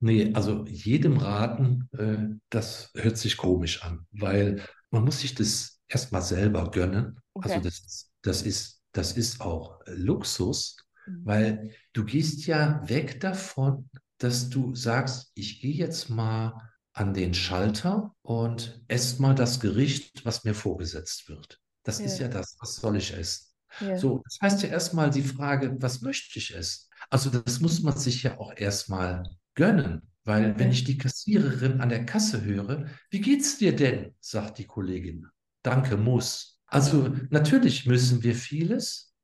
Nee, 0.00 0.32
also 0.34 0.64
jedem 0.64 1.18
raten, 1.18 1.88
äh, 1.92 2.38
das 2.48 2.90
hört 2.96 3.18
sich 3.18 3.36
komisch 3.36 3.84
an, 3.84 4.06
weil 4.12 4.62
man 4.90 5.04
muss 5.04 5.20
sich 5.20 5.34
das 5.34 5.80
erstmal 5.88 6.22
selber 6.22 6.70
gönnen. 6.70 7.20
Also 7.40 7.56
okay. 7.56 7.66
Also 7.66 7.68
das, 7.68 8.10
das, 8.22 8.42
ist, 8.42 8.82
das 8.92 9.12
ist 9.16 9.40
auch 9.40 9.80
Luxus, 9.86 10.76
mhm. 11.06 11.20
weil 11.24 11.70
du 11.92 12.04
gehst 12.04 12.46
ja 12.46 12.82
weg 12.88 13.20
davon, 13.20 13.88
dass 14.18 14.50
du 14.50 14.74
sagst, 14.74 15.32
ich 15.34 15.60
gehe 15.60 15.74
jetzt 15.74 16.10
mal 16.10 16.54
an 16.92 17.14
den 17.14 17.34
Schalter 17.34 18.14
und 18.22 18.82
esse 18.88 19.22
mal 19.22 19.34
das 19.34 19.60
Gericht, 19.60 20.24
was 20.24 20.44
mir 20.44 20.54
vorgesetzt 20.54 21.28
wird. 21.28 21.58
Das 21.84 21.98
ja. 21.98 22.06
ist 22.06 22.18
ja 22.18 22.28
das, 22.28 22.56
was 22.60 22.76
soll 22.76 22.96
ich 22.96 23.12
essen? 23.16 23.46
Ja. 23.80 23.96
So, 23.96 24.20
das 24.24 24.38
heißt 24.42 24.62
ja 24.62 24.68
erstmal 24.68 25.10
die 25.10 25.22
Frage, 25.22 25.76
was 25.80 26.02
möchte 26.02 26.38
ich 26.38 26.54
essen? 26.54 26.88
Also 27.08 27.30
das 27.30 27.60
muss 27.60 27.80
man 27.80 27.96
sich 27.96 28.22
ja 28.24 28.38
auch 28.38 28.52
erstmal 28.56 29.22
gönnen, 29.54 30.02
weil 30.24 30.58
wenn 30.58 30.68
Ja. 30.68 30.72
ich 30.72 30.84
die 30.84 30.98
Kassiererin 30.98 31.80
an 31.80 31.88
der 31.88 32.04
Kasse 32.04 32.42
höre, 32.42 32.86
wie 33.10 33.20
geht's 33.20 33.58
dir 33.58 33.74
denn? 33.74 34.14
sagt 34.20 34.58
die 34.58 34.66
Kollegin. 34.66 35.26
Danke, 35.62 35.96
muss. 35.96 36.59
Also 36.70 37.14
natürlich 37.30 37.86
müssen 37.86 38.22
wir 38.22 38.34
vieles, 38.34 39.14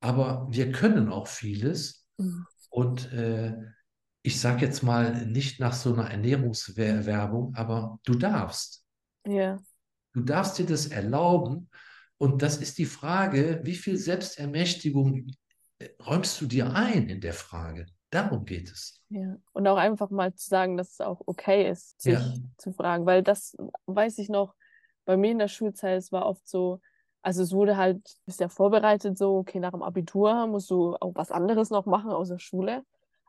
aber 0.00 0.46
wir 0.50 0.72
können 0.72 1.08
auch 1.08 1.28
vieles. 1.28 2.06
Mhm. 2.18 2.46
Und 2.68 3.12
äh, 3.12 3.54
ich 4.22 4.40
sage 4.40 4.66
jetzt 4.66 4.82
mal 4.82 5.24
nicht 5.24 5.60
nach 5.60 5.72
so 5.72 5.92
einer 5.94 6.10
Ernährungswerbung, 6.10 7.54
aber 7.54 8.00
du 8.04 8.14
darfst. 8.14 8.84
Ja. 9.26 9.58
Du 10.12 10.22
darfst 10.22 10.58
dir 10.58 10.66
das 10.66 10.88
erlauben. 10.88 11.70
Und 12.18 12.42
das 12.42 12.56
ist 12.56 12.78
die 12.78 12.86
Frage, 12.86 13.60
wie 13.62 13.74
viel 13.74 13.96
Selbstermächtigung 13.96 15.28
äh, 15.78 15.88
räumst 16.04 16.40
du 16.40 16.46
dir 16.46 16.72
ein 16.74 17.08
in 17.08 17.20
der 17.20 17.34
Frage? 17.34 17.86
Darum 18.10 18.44
geht 18.44 18.70
es. 18.70 19.02
Ja, 19.10 19.36
und 19.52 19.66
auch 19.68 19.76
einfach 19.76 20.10
mal 20.10 20.34
zu 20.34 20.48
sagen, 20.48 20.76
dass 20.76 20.92
es 20.92 21.00
auch 21.00 21.20
okay 21.26 21.70
ist, 21.70 22.00
sich 22.00 22.14
Ja. 22.14 22.34
zu 22.56 22.72
fragen, 22.72 23.04
weil 23.06 23.22
das 23.22 23.56
weiß 23.86 24.18
ich 24.18 24.28
noch, 24.28 24.54
bei 25.04 25.16
mir 25.16 25.30
in 25.30 25.38
der 25.38 25.48
Schulzeit, 25.48 25.98
es 25.98 26.10
war 26.10 26.26
oft 26.26 26.48
so, 26.48 26.80
also 27.26 27.42
es 27.42 27.52
wurde 27.52 27.76
halt, 27.76 28.00
bist 28.24 28.38
ja 28.38 28.48
vorbereitet, 28.48 29.18
so, 29.18 29.38
okay, 29.38 29.58
nach 29.58 29.72
dem 29.72 29.82
Abitur 29.82 30.46
musst 30.46 30.70
du 30.70 30.94
auch 31.00 31.10
was 31.16 31.32
anderes 31.32 31.70
noch 31.70 31.84
machen 31.84 32.12
außer 32.12 32.38
Schule. 32.38 32.84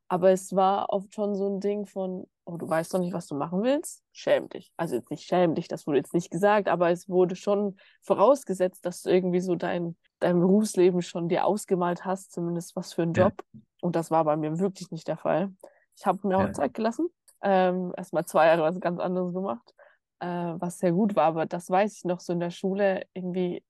Aber 0.07 0.29
es 0.29 0.55
war 0.55 0.93
oft 0.93 1.15
schon 1.15 1.33
so 1.33 1.47
ein 1.49 1.59
Ding 1.59 1.87
von, 1.87 2.27
oh, 2.45 2.57
du 2.57 2.69
weißt 2.69 2.93
doch 2.93 2.99
nicht, 2.99 3.11
was 3.11 3.25
du 3.25 3.33
machen 3.33 3.63
willst? 3.63 4.03
Schäm 4.11 4.49
dich. 4.49 4.71
Also 4.77 4.97
jetzt 4.97 5.09
nicht 5.09 5.23
schäm 5.23 5.55
dich, 5.55 5.67
das 5.67 5.87
wurde 5.87 5.97
jetzt 5.97 6.13
nicht 6.13 6.29
gesagt, 6.29 6.67
aber 6.67 6.91
es 6.91 7.09
wurde 7.09 7.35
schon 7.35 7.75
vorausgesetzt, 8.03 8.85
dass 8.85 9.01
du 9.01 9.09
irgendwie 9.09 9.39
so 9.41 9.55
dein, 9.55 9.97
dein 10.19 10.39
Berufsleben 10.39 11.01
schon 11.01 11.27
dir 11.27 11.43
ausgemalt 11.43 12.05
hast, 12.05 12.33
zumindest 12.33 12.75
was 12.75 12.93
für 12.93 13.01
einen 13.01 13.13
Ja. 13.15 13.23
Job. 13.23 13.43
Und 13.81 13.95
das 13.95 14.11
war 14.11 14.23
bei 14.25 14.37
mir 14.37 14.59
wirklich 14.59 14.91
nicht 14.91 15.07
der 15.07 15.17
Fall. 15.17 15.51
Ich 15.97 16.05
habe 16.05 16.19
mir 16.27 16.37
auch 16.37 16.45
Ja. 16.45 16.53
Zeit 16.53 16.75
gelassen. 16.75 17.09
Ähm, 17.41 17.93
erstmal 17.97 18.25
zwei 18.25 18.45
Jahre 18.45 18.61
was 18.61 18.79
ganz 18.79 18.99
anderes 18.99 19.33
gemacht, 19.33 19.73
äh, 20.19 20.27
was 20.27 20.77
sehr 20.77 20.91
gut 20.91 21.15
war. 21.15 21.25
Aber 21.25 21.47
das 21.47 21.67
weiß 21.67 21.97
ich 21.97 22.03
noch 22.05 22.19
so 22.19 22.31
in 22.33 22.39
der 22.39 22.51
Schule 22.51 23.01
irgendwie, 23.13 23.63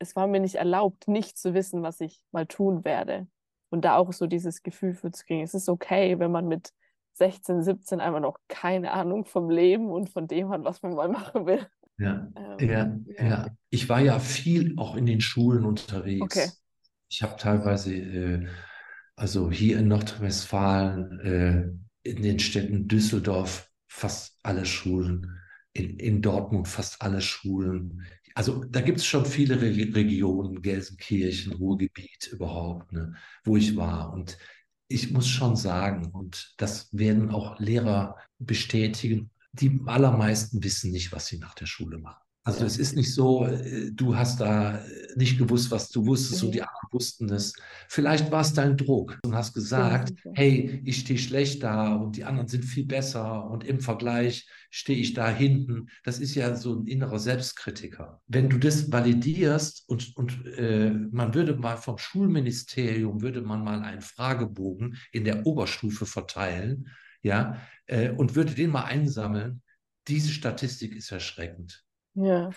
es 0.00 0.16
war 0.16 0.26
mir 0.26 0.40
nicht 0.40 0.56
erlaubt, 0.56 1.06
nicht 1.06 1.38
zu 1.38 1.54
wissen, 1.54 1.82
was 1.82 2.00
ich 2.00 2.20
mal 2.32 2.46
tun 2.46 2.84
werde. 2.84 3.28
Und 3.68 3.84
da 3.84 3.96
auch 3.96 4.12
so 4.12 4.26
dieses 4.26 4.62
Gefühl 4.64 4.94
für 4.94 5.12
zu 5.12 5.24
kriegen, 5.24 5.42
es 5.42 5.54
ist 5.54 5.68
okay, 5.68 6.18
wenn 6.18 6.32
man 6.32 6.48
mit 6.48 6.72
16, 7.14 7.62
17 7.62 8.00
einfach 8.00 8.20
noch 8.20 8.38
keine 8.48 8.92
Ahnung 8.92 9.26
vom 9.26 9.50
Leben 9.50 9.90
und 9.90 10.10
von 10.10 10.26
dem 10.26 10.48
hat, 10.48 10.64
was 10.64 10.82
man 10.82 10.94
mal 10.94 11.08
machen 11.08 11.46
will. 11.46 11.66
Ja. 11.98 12.28
Ähm, 12.34 12.68
Ja, 12.68 12.96
ja. 13.18 13.28
ja. 13.28 13.46
Ich 13.68 13.88
war 13.88 14.00
ja 14.00 14.18
viel 14.18 14.74
auch 14.78 14.96
in 14.96 15.06
den 15.06 15.20
Schulen 15.20 15.64
unterwegs. 15.64 16.22
Okay. 16.22 16.48
Ich 17.08 17.22
habe 17.22 17.36
teilweise, 17.36 17.94
äh, 17.94 18.46
also 19.16 19.50
hier 19.50 19.78
in 19.78 19.88
Nordrhein-Westfalen, 19.88 21.20
äh, 21.20 22.08
in 22.08 22.22
den 22.22 22.38
Städten 22.38 22.88
Düsseldorf 22.88 23.68
fast 23.86 24.38
alle 24.42 24.64
Schulen, 24.64 25.38
in, 25.72 25.98
in 25.98 26.22
Dortmund 26.22 26.68
fast 26.68 27.02
alle 27.02 27.20
Schulen. 27.20 28.02
Also 28.34 28.64
da 28.64 28.80
gibt 28.80 28.98
es 28.98 29.06
schon 29.06 29.26
viele 29.26 29.60
Re 29.60 29.94
Regionen, 29.94 30.62
Gelsenkirchen, 30.62 31.52
Ruhrgebiet 31.54 32.28
überhaupt, 32.32 32.92
ne, 32.92 33.14
wo 33.44 33.56
ich 33.56 33.76
war. 33.76 34.12
Und 34.12 34.38
ich 34.88 35.10
muss 35.12 35.28
schon 35.28 35.56
sagen, 35.56 36.10
und 36.12 36.54
das 36.56 36.88
werden 36.92 37.30
auch 37.30 37.58
Lehrer 37.58 38.16
bestätigen, 38.38 39.30
die 39.52 39.80
allermeisten 39.86 40.62
wissen 40.62 40.92
nicht, 40.92 41.12
was 41.12 41.26
sie 41.26 41.38
nach 41.38 41.54
der 41.54 41.66
Schule 41.66 41.98
machen. 41.98 42.22
Also 42.42 42.64
es 42.64 42.78
ist 42.78 42.96
nicht 42.96 43.12
so, 43.12 43.44
äh, 43.44 43.90
du 43.92 44.16
hast 44.16 44.40
da 44.40 44.78
äh, 44.78 44.82
nicht 45.16 45.38
gewusst, 45.38 45.70
was 45.70 45.90
du 45.90 46.06
wusstest 46.06 46.42
und 46.42 46.54
die 46.54 46.62
anderen 46.62 46.88
wussten 46.90 47.28
es. 47.30 47.52
Vielleicht 47.88 48.30
war 48.30 48.40
es 48.40 48.54
dein 48.54 48.78
Druck 48.78 49.18
und 49.24 49.34
hast 49.34 49.52
gesagt, 49.52 50.14
hey, 50.34 50.80
ich 50.84 51.00
stehe 51.00 51.18
schlecht 51.18 51.62
da 51.62 51.94
und 51.94 52.16
die 52.16 52.24
anderen 52.24 52.48
sind 52.48 52.64
viel 52.64 52.86
besser 52.86 53.48
und 53.50 53.64
im 53.64 53.80
Vergleich 53.80 54.48
stehe 54.70 54.98
ich 54.98 55.12
da 55.12 55.28
hinten. 55.28 55.88
Das 56.02 56.18
ist 56.18 56.34
ja 56.34 56.56
so 56.56 56.80
ein 56.80 56.86
innerer 56.86 57.18
Selbstkritiker. 57.18 58.22
Wenn 58.26 58.48
du 58.48 58.58
das 58.58 58.90
validierst 58.90 59.84
und, 59.86 60.16
und 60.16 60.46
äh, 60.56 60.90
man 60.90 61.34
würde 61.34 61.56
mal 61.56 61.76
vom 61.76 61.98
Schulministerium, 61.98 63.20
würde 63.20 63.42
man 63.42 63.62
mal 63.62 63.82
einen 63.82 64.00
Fragebogen 64.00 64.96
in 65.12 65.24
der 65.24 65.46
Oberstufe 65.46 66.06
verteilen, 66.06 66.88
ja, 67.22 67.60
äh, 67.84 68.10
und 68.10 68.34
würde 68.34 68.54
den 68.54 68.70
mal 68.70 68.84
einsammeln, 68.84 69.60
diese 70.08 70.30
Statistik 70.30 70.96
ist 70.96 71.12
erschreckend. 71.12 71.84
Ja. 72.14 72.50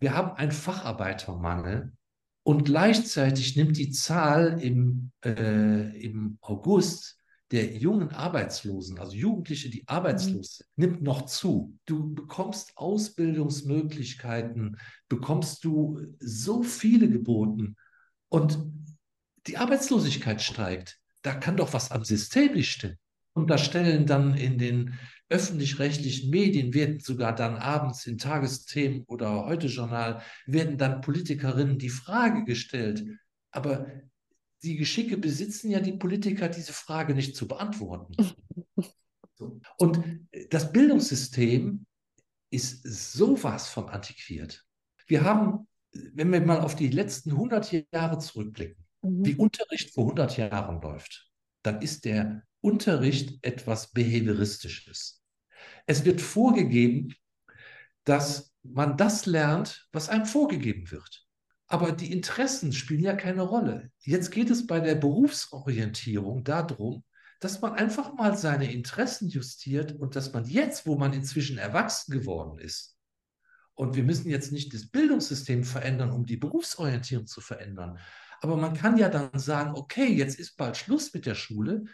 Wir 0.00 0.14
haben 0.14 0.36
einen 0.36 0.52
Facharbeitermangel 0.52 1.92
und 2.42 2.64
gleichzeitig 2.64 3.56
nimmt 3.56 3.76
die 3.76 3.90
Zahl 3.90 4.60
im, 4.60 5.12
äh, 5.24 5.96
im 5.98 6.38
August 6.40 7.18
der 7.50 7.76
jungen 7.76 8.10
Arbeitslosen, 8.10 8.98
also 8.98 9.14
Jugendliche, 9.14 9.70
die 9.70 9.86
arbeitslos 9.86 10.56
sind, 10.56 10.68
nimmt 10.76 11.02
noch 11.02 11.26
zu. 11.26 11.78
Du 11.86 12.12
bekommst 12.12 12.76
Ausbildungsmöglichkeiten, 12.76 14.78
bekommst 15.08 15.64
du 15.64 16.00
so 16.18 16.62
viele 16.62 17.08
geboten 17.08 17.76
und 18.28 18.58
die 19.46 19.56
Arbeitslosigkeit 19.56 20.42
steigt. 20.42 20.98
Da 21.22 21.34
kann 21.34 21.56
doch 21.56 21.72
was 21.72 21.90
am 21.90 22.04
System 22.04 22.54
nicht 22.54 22.72
stimmen. 22.72 22.98
Und 23.34 23.50
da 23.50 23.58
stellen 23.58 24.06
dann 24.06 24.34
in 24.34 24.58
den 24.58 24.94
öffentlich-rechtlichen 25.28 26.30
Medien, 26.30 26.74
werden 26.74 27.00
sogar 27.00 27.34
dann 27.34 27.56
abends 27.56 28.06
in 28.06 28.18
Tagesthemen 28.18 29.04
oder 29.04 29.46
Heute-Journal, 29.46 30.22
werden 30.46 30.78
dann 30.78 31.00
Politikerinnen 31.00 31.78
die 31.78 31.88
Frage 31.88 32.44
gestellt. 32.44 33.04
Aber 33.50 33.86
die 34.62 34.76
Geschicke 34.76 35.16
besitzen 35.16 35.70
ja 35.70 35.80
die 35.80 35.92
Politiker, 35.92 36.48
diese 36.48 36.72
Frage 36.72 37.14
nicht 37.14 37.36
zu 37.36 37.48
beantworten. 37.48 38.14
Und 39.78 40.00
das 40.50 40.72
Bildungssystem 40.72 41.86
ist 42.50 42.82
sowas 42.84 43.68
von 43.68 43.88
antiquiert. 43.88 44.64
Wir 45.06 45.24
haben, 45.24 45.66
wenn 45.92 46.32
wir 46.32 46.40
mal 46.40 46.60
auf 46.60 46.76
die 46.76 46.88
letzten 46.88 47.32
100 47.32 47.86
Jahre 47.92 48.18
zurückblicken, 48.18 48.84
Mhm. 49.04 49.24
wie 49.24 49.34
Unterricht 49.34 49.92
vor 49.92 50.04
100 50.04 50.36
Jahren 50.36 50.80
läuft, 50.80 51.30
dann 51.62 51.82
ist 51.82 52.04
der 52.04 52.42
Unterricht 52.64 53.38
etwas 53.42 53.92
Behavioristisches. 53.92 55.22
Es 55.86 56.06
wird 56.06 56.22
vorgegeben, 56.22 57.14
dass 58.04 58.54
man 58.62 58.96
das 58.96 59.26
lernt, 59.26 59.86
was 59.92 60.08
einem 60.08 60.24
vorgegeben 60.24 60.90
wird. 60.90 61.26
Aber 61.66 61.92
die 61.92 62.10
Interessen 62.10 62.72
spielen 62.72 63.02
ja 63.02 63.14
keine 63.14 63.42
Rolle. 63.42 63.90
Jetzt 63.98 64.30
geht 64.30 64.48
es 64.48 64.66
bei 64.66 64.80
der 64.80 64.94
Berufsorientierung 64.94 66.42
darum, 66.42 67.04
dass 67.38 67.60
man 67.60 67.74
einfach 67.74 68.14
mal 68.14 68.34
seine 68.38 68.72
Interessen 68.72 69.28
justiert 69.28 69.92
und 69.92 70.16
dass 70.16 70.32
man 70.32 70.46
jetzt, 70.46 70.86
wo 70.86 70.96
man 70.96 71.12
inzwischen 71.12 71.58
erwachsen 71.58 72.12
geworden 72.12 72.58
ist, 72.58 72.96
und 73.76 73.96
wir 73.96 74.04
müssen 74.04 74.30
jetzt 74.30 74.52
nicht 74.52 74.72
das 74.72 74.88
Bildungssystem 74.88 75.64
verändern, 75.64 76.12
um 76.12 76.24
die 76.24 76.36
Berufsorientierung 76.36 77.26
zu 77.26 77.40
verändern, 77.40 77.98
aber 78.40 78.56
man 78.56 78.74
kann 78.74 78.96
ja 78.98 79.08
dann 79.08 79.38
sagen, 79.38 79.74
okay, 79.74 80.06
jetzt 80.06 80.38
ist 80.38 80.56
bald 80.56 80.76
Schluss 80.76 81.12
mit 81.14 81.26
der 81.26 81.34
Schule. 81.34 81.86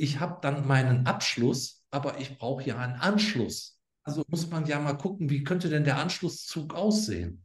Ich 0.00 0.18
habe 0.18 0.38
dann 0.40 0.66
meinen 0.66 1.06
Abschluss, 1.06 1.84
aber 1.90 2.18
ich 2.18 2.38
brauche 2.38 2.64
ja 2.64 2.78
einen 2.78 2.94
Anschluss. 2.94 3.78
Also 4.02 4.24
muss 4.28 4.48
man 4.48 4.64
ja 4.64 4.80
mal 4.80 4.94
gucken, 4.94 5.28
wie 5.28 5.44
könnte 5.44 5.68
denn 5.68 5.84
der 5.84 5.98
Anschlusszug 5.98 6.74
aussehen? 6.74 7.44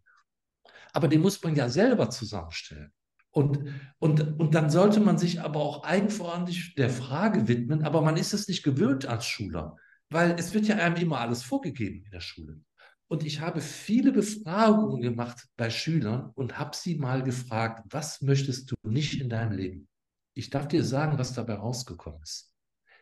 Aber 0.94 1.10
den 1.10 1.20
muss 1.20 1.44
man 1.44 1.58
ja 1.58 1.68
selber 1.68 2.10
zusammenstellen. 2.10 2.94
Und, 3.32 3.60
und, 4.00 4.40
und 4.40 4.56
dann 4.56 4.70
sollte 4.70 5.02
man 5.02 5.18
sich 5.18 5.42
aber 5.42 5.60
auch 5.60 5.84
eigenverantwortlich 5.84 6.76
der 6.76 6.90
Frage 6.90 7.50
widmen, 7.50 7.84
aber 7.84 8.02
man 8.02 8.16
ist 8.16 8.34
es 8.34 8.48
nicht 8.48 8.64
gewöhnt 8.64 9.06
als 9.06 9.26
Schüler, 9.26 9.76
weil 10.10 10.32
es 10.40 10.54
wird 10.54 10.68
ja 10.68 10.78
einem 10.78 10.96
immer 10.96 11.20
alles 11.20 11.44
vorgegeben 11.44 12.06
in 12.06 12.12
der 12.12 12.22
Schule. 12.22 12.62
Und 13.08 13.26
ich 13.26 13.42
habe 13.42 13.60
viele 13.60 14.14
Befragungen 14.14 15.02
gemacht 15.02 15.46
bei 15.58 15.70
Schülern 15.70 16.32
und 16.36 16.58
habe 16.58 16.78
sie 16.78 16.96
mal 16.96 17.22
gefragt, 17.22 17.84
was 17.90 18.22
möchtest 18.22 18.72
du 18.72 18.76
nicht 18.84 19.20
in 19.20 19.28
deinem 19.28 19.52
Leben? 19.52 19.90
Ich 20.36 20.50
darf 20.50 20.68
dir 20.68 20.84
sagen, 20.84 21.18
was 21.18 21.34
dabei 21.34 21.56
rausgekommen 21.56 22.22
ist. 22.22 22.54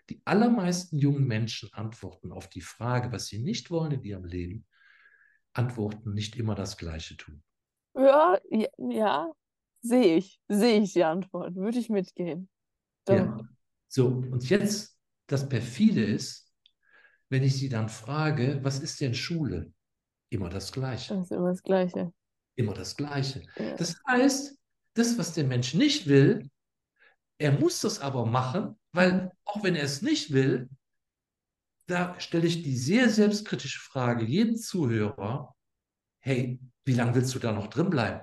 Die 0.09 0.21
allermeisten 0.25 0.99
jungen 0.99 1.25
Menschen 1.25 1.69
antworten 1.73 2.31
auf 2.31 2.47
die 2.47 2.61
Frage, 2.61 3.11
was 3.11 3.27
sie 3.27 3.39
nicht 3.39 3.71
wollen 3.71 3.91
in 3.91 4.03
ihrem 4.03 4.25
Leben, 4.25 4.65
antworten 5.53 6.13
nicht 6.13 6.35
immer 6.35 6.55
das 6.55 6.77
Gleiche 6.77 7.17
tun. 7.17 7.43
Ja, 7.95 8.37
ja, 8.49 8.67
ja, 8.77 9.31
sehe 9.81 10.17
ich, 10.17 10.39
sehe 10.47 10.81
ich 10.81 10.93
die 10.93 11.03
Antwort, 11.03 11.55
würde 11.55 11.79
ich 11.79 11.89
mitgehen. 11.89 12.49
Doch. 13.05 13.15
Ja. 13.15 13.37
So, 13.87 14.07
und 14.07 14.49
jetzt 14.49 14.97
das 15.27 15.47
perfide 15.47 16.03
ist, 16.03 16.51
wenn 17.29 17.43
ich 17.43 17.55
sie 17.55 17.69
dann 17.69 17.89
frage, 17.89 18.59
was 18.61 18.79
ist 18.79 19.01
denn 19.01 19.15
Schule? 19.15 19.73
Immer 20.29 20.49
das 20.49 20.71
Gleiche. 20.71 21.15
Das 21.15 21.25
ist 21.25 21.31
immer 21.31 21.49
das 21.49 21.63
Gleiche. 21.63 22.13
Immer 22.55 22.73
das 22.73 22.95
Gleiche. 22.95 23.43
Ja. 23.57 23.75
Das 23.75 23.95
heißt, 24.07 24.57
das, 24.93 25.17
was 25.17 25.33
der 25.33 25.45
Mensch 25.45 25.73
nicht 25.73 26.07
will, 26.07 26.49
er 27.37 27.51
muss 27.51 27.81
das 27.81 27.99
aber 27.99 28.25
machen, 28.25 28.79
weil 28.91 29.31
auch 29.45 29.63
wenn 29.63 29.75
er 29.75 29.83
es 29.83 30.01
nicht 30.01 30.31
will, 30.31 30.69
da 31.87 32.19
stelle 32.19 32.47
ich 32.47 32.63
die 32.63 32.77
sehr 32.77 33.09
selbstkritische 33.09 33.79
Frage 33.79 34.23
jedem 34.25 34.55
Zuhörer, 34.55 35.55
hey, 36.19 36.59
wie 36.85 36.93
lange 36.93 37.15
willst 37.15 37.35
du 37.35 37.39
da 37.39 37.51
noch 37.51 37.67
drin 37.67 37.89
bleiben 37.89 38.21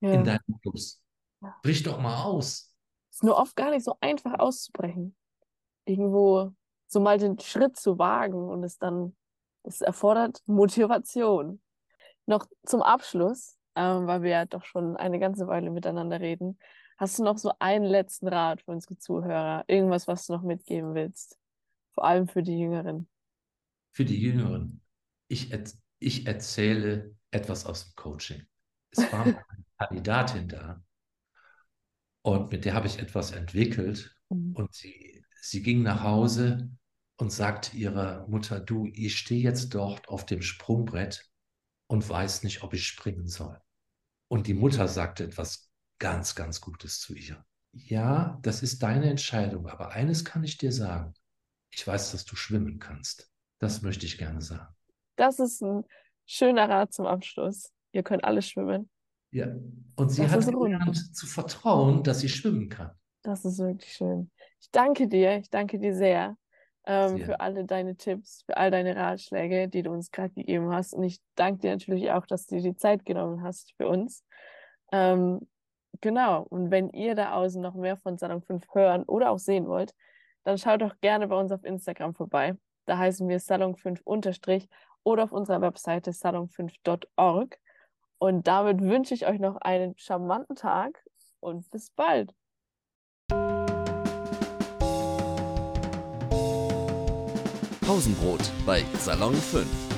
in 0.00 0.10
Ja. 0.10 0.22
deinem 0.22 0.60
Clubs? 0.62 1.02
Ja. 1.40 1.56
Brich 1.62 1.82
doch 1.82 2.00
mal 2.00 2.24
aus. 2.24 2.74
Ist 3.10 3.22
nur 3.22 3.36
oft 3.36 3.54
gar 3.56 3.70
nicht 3.70 3.84
so 3.84 3.96
einfach 4.00 4.38
auszubrechen. 4.38 5.16
Irgendwo 5.84 6.52
so 6.86 7.00
mal 7.00 7.18
den 7.18 7.38
Schritt 7.38 7.76
zu 7.76 7.98
wagen 7.98 8.48
und 8.48 8.64
es 8.64 8.78
dann, 8.78 9.16
es 9.62 9.80
erfordert 9.80 10.42
Motivation. 10.46 11.60
Noch 12.26 12.46
zum 12.66 12.82
Abschluss, 12.82 13.56
ähm, 13.74 14.06
weil 14.06 14.22
wir 14.22 14.30
ja 14.30 14.44
doch 14.44 14.64
schon 14.64 14.96
eine 14.96 15.18
ganze 15.18 15.46
Weile 15.46 15.70
miteinander 15.70 16.20
reden, 16.20 16.58
hast 16.98 17.18
du 17.18 17.24
noch 17.24 17.38
so 17.38 17.52
einen 17.58 17.84
letzten 17.84 18.28
Rat 18.28 18.60
für 18.62 18.72
unsere 18.72 18.98
Zuhörer? 18.98 19.64
Irgendwas, 19.68 20.06
was 20.06 20.26
du 20.26 20.34
noch 20.34 20.42
mitgeben 20.42 20.94
willst? 20.94 21.38
Vor 21.94 22.04
allem 22.04 22.28
für 22.28 22.42
die 22.42 22.58
Jüngeren. 22.58 23.08
Für 23.92 24.04
die 24.04 24.20
Jüngeren. 24.20 24.82
Ich, 25.28 25.52
ich 25.98 26.26
erzähle 26.26 27.14
etwas 27.30 27.64
aus 27.66 27.84
dem 27.84 27.94
Coaching. 27.96 28.42
Es 28.90 29.12
war 29.12 29.24
eine 29.24 29.44
Kandidatin 29.78 30.48
da 30.48 30.82
und 32.22 32.50
mit 32.52 32.64
der 32.64 32.74
habe 32.74 32.86
ich 32.86 32.98
etwas 32.98 33.30
entwickelt 33.30 34.14
mhm. 34.28 34.54
und 34.54 34.74
sie, 34.74 35.24
sie 35.40 35.62
ging 35.62 35.82
nach 35.82 36.02
Hause 36.02 36.70
und 37.16 37.32
sagte 37.32 37.76
ihrer 37.76 38.26
Mutter, 38.28 38.60
du, 38.60 38.86
ich 38.92 39.18
stehe 39.18 39.42
jetzt 39.42 39.74
dort 39.74 40.08
auf 40.08 40.26
dem 40.26 40.42
Sprungbrett 40.42 41.28
und 41.86 42.08
weiß 42.08 42.42
nicht, 42.42 42.62
ob 42.62 42.74
ich 42.74 42.86
springen 42.86 43.26
soll. 43.26 43.60
Und 44.28 44.46
die 44.46 44.54
Mutter 44.54 44.88
sagte 44.88 45.24
etwas 45.24 45.67
ganz, 45.98 46.34
ganz 46.34 46.60
Gutes 46.60 47.00
zu 47.00 47.14
ihr. 47.14 47.44
Ja, 47.72 48.38
das 48.42 48.62
ist 48.62 48.82
deine 48.82 49.10
Entscheidung, 49.10 49.68
aber 49.68 49.90
eines 49.90 50.24
kann 50.24 50.42
ich 50.42 50.56
dir 50.56 50.72
sagen. 50.72 51.14
Ich 51.70 51.86
weiß, 51.86 52.12
dass 52.12 52.24
du 52.24 52.34
schwimmen 52.34 52.78
kannst. 52.78 53.30
Das 53.58 53.82
möchte 53.82 54.06
ich 54.06 54.18
gerne 54.18 54.40
sagen. 54.40 54.74
Das 55.16 55.38
ist 55.38 55.62
ein 55.62 55.84
schöner 56.26 56.68
Rat 56.68 56.92
zum 56.92 57.06
Abschluss. 57.06 57.72
Ihr 57.92 58.02
könnt 58.02 58.24
alle 58.24 58.42
schwimmen. 58.42 58.88
Ja, 59.30 59.48
und 59.96 60.10
sie 60.10 60.22
das 60.22 60.32
hat 60.32 60.46
gelernt 60.46 61.14
zu 61.14 61.26
vertrauen, 61.26 62.02
dass 62.02 62.20
sie 62.20 62.28
schwimmen 62.28 62.68
kann. 62.68 62.92
Das 63.22 63.44
ist 63.44 63.58
wirklich 63.58 63.92
schön. 63.92 64.30
Ich 64.60 64.70
danke 64.70 65.08
dir, 65.08 65.36
ich 65.36 65.50
danke 65.50 65.78
dir 65.78 65.94
sehr 65.94 66.36
ähm, 66.86 67.18
für 67.18 67.40
alle 67.40 67.64
deine 67.64 67.96
Tipps, 67.96 68.42
für 68.46 68.56
all 68.56 68.70
deine 68.70 68.96
Ratschläge, 68.96 69.68
die 69.68 69.82
du 69.82 69.90
uns 69.90 70.10
gerade 70.10 70.32
gegeben 70.32 70.72
hast. 70.72 70.94
Und 70.94 71.02
ich 71.04 71.20
danke 71.34 71.60
dir 71.60 71.72
natürlich 71.72 72.10
auch, 72.10 72.26
dass 72.26 72.46
du 72.46 72.56
dir 72.56 72.62
die 72.62 72.76
Zeit 72.76 73.04
genommen 73.04 73.42
hast 73.42 73.74
für 73.76 73.88
uns. 73.88 74.24
Ähm, 74.92 75.46
genau, 76.00 76.42
und 76.48 76.70
wenn 76.70 76.90
ihr 76.90 77.14
da 77.14 77.32
außen 77.32 77.60
noch 77.60 77.74
mehr 77.74 77.96
von 77.96 78.18
Salon 78.18 78.42
5 78.42 78.66
hören 78.72 79.02
oder 79.04 79.30
auch 79.30 79.38
sehen 79.38 79.66
wollt, 79.66 79.94
dann 80.44 80.58
schaut 80.58 80.82
doch 80.82 80.98
gerne 81.00 81.28
bei 81.28 81.36
uns 81.36 81.52
auf 81.52 81.64
Instagram 81.64 82.14
vorbei. 82.14 82.56
Da 82.86 82.98
heißen 82.98 83.28
wir 83.28 83.38
Salon 83.38 83.76
5 83.76 84.00
unterstrich 84.04 84.68
oder 85.04 85.24
auf 85.24 85.32
unserer 85.32 85.60
Webseite 85.60 86.10
salon5.org. 86.12 87.58
Und 88.18 88.46
damit 88.48 88.80
wünsche 88.80 89.14
ich 89.14 89.26
euch 89.26 89.38
noch 89.38 89.56
einen 89.56 89.96
charmanten 89.96 90.56
Tag 90.56 91.04
und 91.40 91.70
bis 91.70 91.90
bald. 91.90 92.34
Pausenbrot 97.80 98.50
bei 98.66 98.84
Salon 98.98 99.34
5. 99.34 99.97